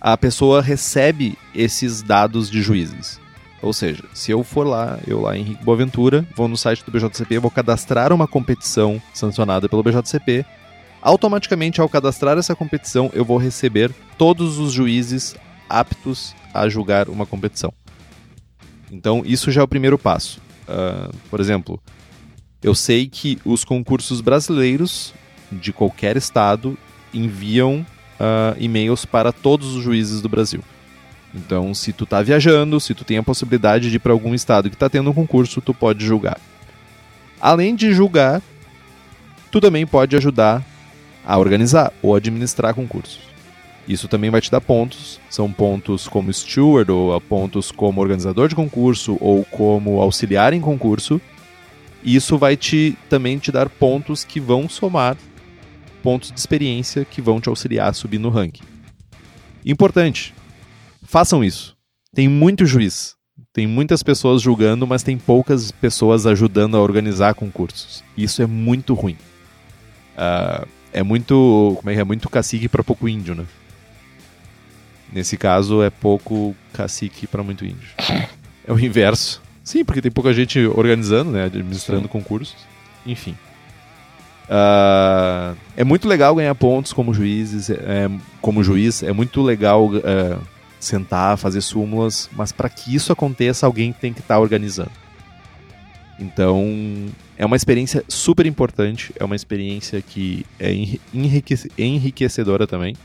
[0.00, 3.20] a pessoa recebe esses dados de juízes.
[3.62, 7.38] Ou seja, se eu for lá, eu lá, Henrique Boaventura, vou no site do BJCP,
[7.38, 10.46] vou cadastrar uma competição sancionada pelo BJCP,
[11.02, 15.36] automaticamente ao cadastrar essa competição, eu vou receber todos os juízes
[15.68, 17.72] aptos a julgar uma competição.
[18.90, 20.40] Então, isso já é o primeiro passo.
[20.68, 21.80] Uh, por exemplo,
[22.62, 25.14] eu sei que os concursos brasileiros
[25.50, 26.76] de qualquer estado
[27.12, 27.84] enviam
[28.20, 30.62] uh, e-mails para todos os juízes do Brasil.
[31.34, 34.68] Então, se tu tá viajando, se tu tem a possibilidade de ir para algum estado
[34.68, 36.38] que está tendo um concurso, tu pode julgar.
[37.40, 38.42] Além de julgar,
[39.50, 40.64] tu também pode ajudar
[41.24, 43.30] a organizar ou administrar concursos.
[43.88, 45.20] Isso também vai te dar pontos.
[45.28, 51.20] São pontos como steward, ou pontos como organizador de concurso, ou como auxiliar em concurso.
[52.02, 55.16] E isso vai te também te dar pontos que vão somar
[56.02, 58.64] pontos de experiência que vão te auxiliar a subir no ranking.
[59.64, 60.34] Importante,
[61.02, 61.76] façam isso.
[62.14, 63.14] Tem muito juiz,
[63.52, 68.02] tem muitas pessoas julgando, mas tem poucas pessoas ajudando a organizar concursos.
[68.16, 69.16] Isso é muito ruim.
[70.16, 71.74] Uh, é muito.
[71.76, 72.04] Como é que é?
[72.04, 73.44] Muito cacique para pouco índio, né?
[75.12, 77.88] Nesse caso, é pouco cacique para muito índio.
[78.66, 79.42] É o inverso.
[79.70, 81.44] Sim, porque tem pouca gente organizando, né?
[81.44, 82.08] Administrando Sim.
[82.08, 82.56] concursos.
[83.06, 83.36] Enfim.
[84.48, 88.10] Uh, é muito legal ganhar pontos como juízes, é,
[88.40, 89.04] como juiz.
[89.04, 90.40] É muito legal uh,
[90.80, 94.90] sentar, fazer súmulas, mas para que isso aconteça, alguém tem que estar tá organizando.
[96.18, 97.06] Então,
[97.38, 100.72] é uma experiência super importante, é uma experiência que é
[101.78, 102.96] enriquecedora também.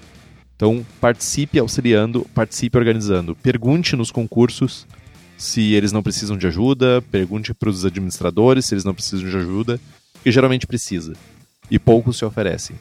[0.55, 3.35] Então, participe auxiliando, participe organizando.
[3.35, 4.87] Pergunte nos concursos
[5.37, 9.37] se eles não precisam de ajuda, pergunte para os administradores se eles não precisam de
[9.37, 9.79] ajuda,
[10.13, 11.13] porque geralmente precisa.
[11.69, 12.75] E poucos se oferecem.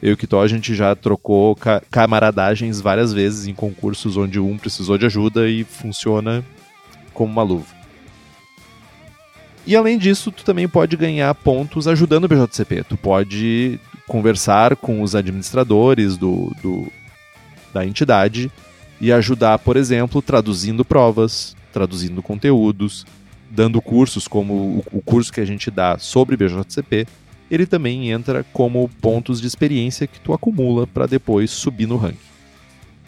[0.00, 4.38] Eu e o Kitó, a gente já trocou ca camaradagens várias vezes em concursos onde
[4.38, 6.44] um precisou de ajuda e funciona
[7.12, 7.78] como uma luva.
[9.66, 12.84] E além disso, tu também pode ganhar pontos ajudando o BJCP.
[12.84, 16.90] Tu pode conversar com os administradores do, do,
[17.74, 18.50] da entidade
[19.00, 23.06] e ajudar, por exemplo, traduzindo provas, traduzindo conteúdos,
[23.48, 27.06] dando cursos como o, curso que a gente dá sobre BJCP.
[27.48, 32.18] Ele também entra como pontos de experiência que tu acumula para depois subir no ranking.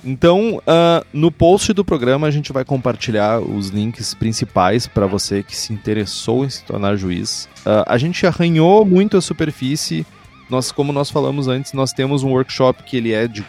[0.04, 5.42] Então, uh, no post do programa a gente vai compartilhar os links principais para você
[5.42, 7.48] que se interessou em se tornar juiz.
[7.66, 10.06] Uh, a gente arranhou muito a superfície.
[10.48, 13.44] Nós, como nós falamos antes, nós temos um workshop que ele é de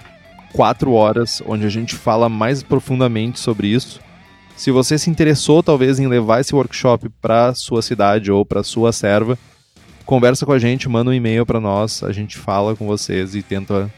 [0.51, 4.01] quatro horas, onde a gente fala mais profundamente sobre isso.
[4.61, 8.93] Se você se interessou talvez em levar esse workshop para sua cidade ou para sua
[8.93, 9.35] serva,
[10.05, 13.41] conversa com a gente, manda um e-mail para nós, a gente fala com vocês e
[13.41, 13.91] tenta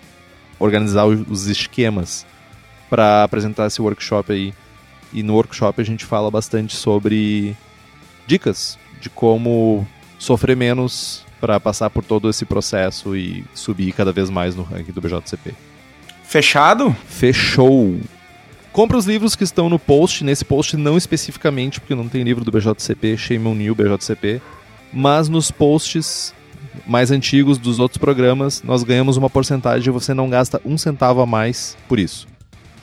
[0.57, 2.25] organizar os esquemas
[2.89, 4.53] para apresentar esse workshop aí.
[5.11, 7.57] E no workshop a gente fala bastante sobre
[8.25, 9.85] dicas de como
[10.17, 14.93] sofrer menos para passar por todo esse processo e subir cada vez mais no ranking
[14.93, 15.53] do BJCP.
[16.23, 16.95] Fechado?
[17.05, 17.99] Fechou.
[18.73, 22.43] Compre os livros que estão no post, nesse post não especificamente, porque não tem livro
[22.43, 24.41] do BJCP, Shame on You, BJCP,
[24.91, 26.33] mas nos posts
[26.87, 31.21] mais antigos dos outros programas, nós ganhamos uma porcentagem e você não gasta um centavo
[31.21, 32.27] a mais por isso.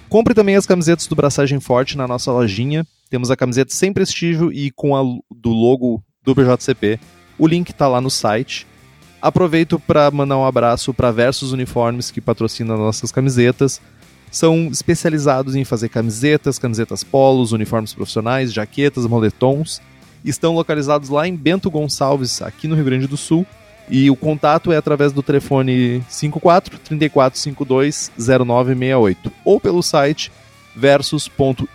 [0.09, 2.87] Compre também as camisetas do Braçagem Forte na nossa lojinha.
[3.11, 7.01] Temos a camiseta sem prestígio e com a do logo do BJCP.
[7.37, 8.65] O link está lá no site.
[9.21, 13.81] Aproveito para mandar um abraço para Versus Uniformes, que patrocina nossas camisetas.
[14.31, 19.81] São especializados em fazer camisetas, camisetas polos, uniformes profissionais, jaquetas, moletons.
[20.25, 23.47] Estão localizados lá em Bento Gonçalves, aqui no Rio Grande do Sul.
[23.89, 30.31] E o contato é através do telefone 54 3452 0968 ou pelo site
[30.77, 31.71] versus.ind.br.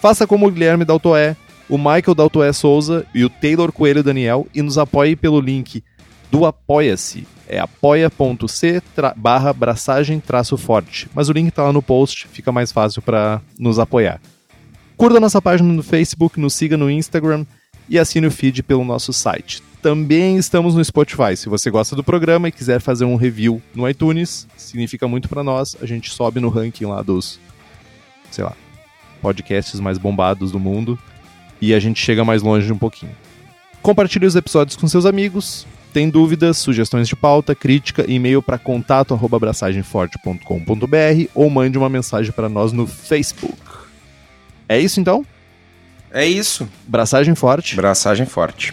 [0.00, 1.36] Faça como o Guilherme Daltoé,
[1.68, 5.84] o Michael Daltoé Souza e o Taylor Coelho Daniel e nos apoie pelo link
[6.32, 7.28] do Apoia-se.
[7.46, 8.82] É apoia.c
[9.14, 11.06] barra braçagem traço forte.
[11.14, 14.18] Mas o link está lá no post, fica mais fácil para nos apoiar.
[14.96, 17.44] Curta nossa página no Facebook, nos siga no Instagram
[17.86, 19.62] e assine o feed pelo nosso site.
[19.82, 21.36] Também estamos no Spotify.
[21.36, 25.44] Se você gosta do programa e quiser fazer um review no iTunes, significa muito para
[25.44, 25.76] nós.
[25.82, 27.38] A gente sobe no ranking lá dos,
[28.30, 28.54] sei lá,
[29.20, 30.98] podcasts mais bombados do mundo
[31.60, 33.12] e a gente chega mais longe um pouquinho.
[33.82, 41.28] Compartilhe os episódios com seus amigos tem dúvidas, sugestões de pauta, crítica, e-mail para contato@abraçagemforte.com.br
[41.34, 43.58] ou mande uma mensagem para nós no Facebook.
[44.68, 45.26] É isso então?
[46.10, 46.68] É isso.
[46.86, 47.76] Braçagem forte.
[47.76, 48.72] Braçagem forte.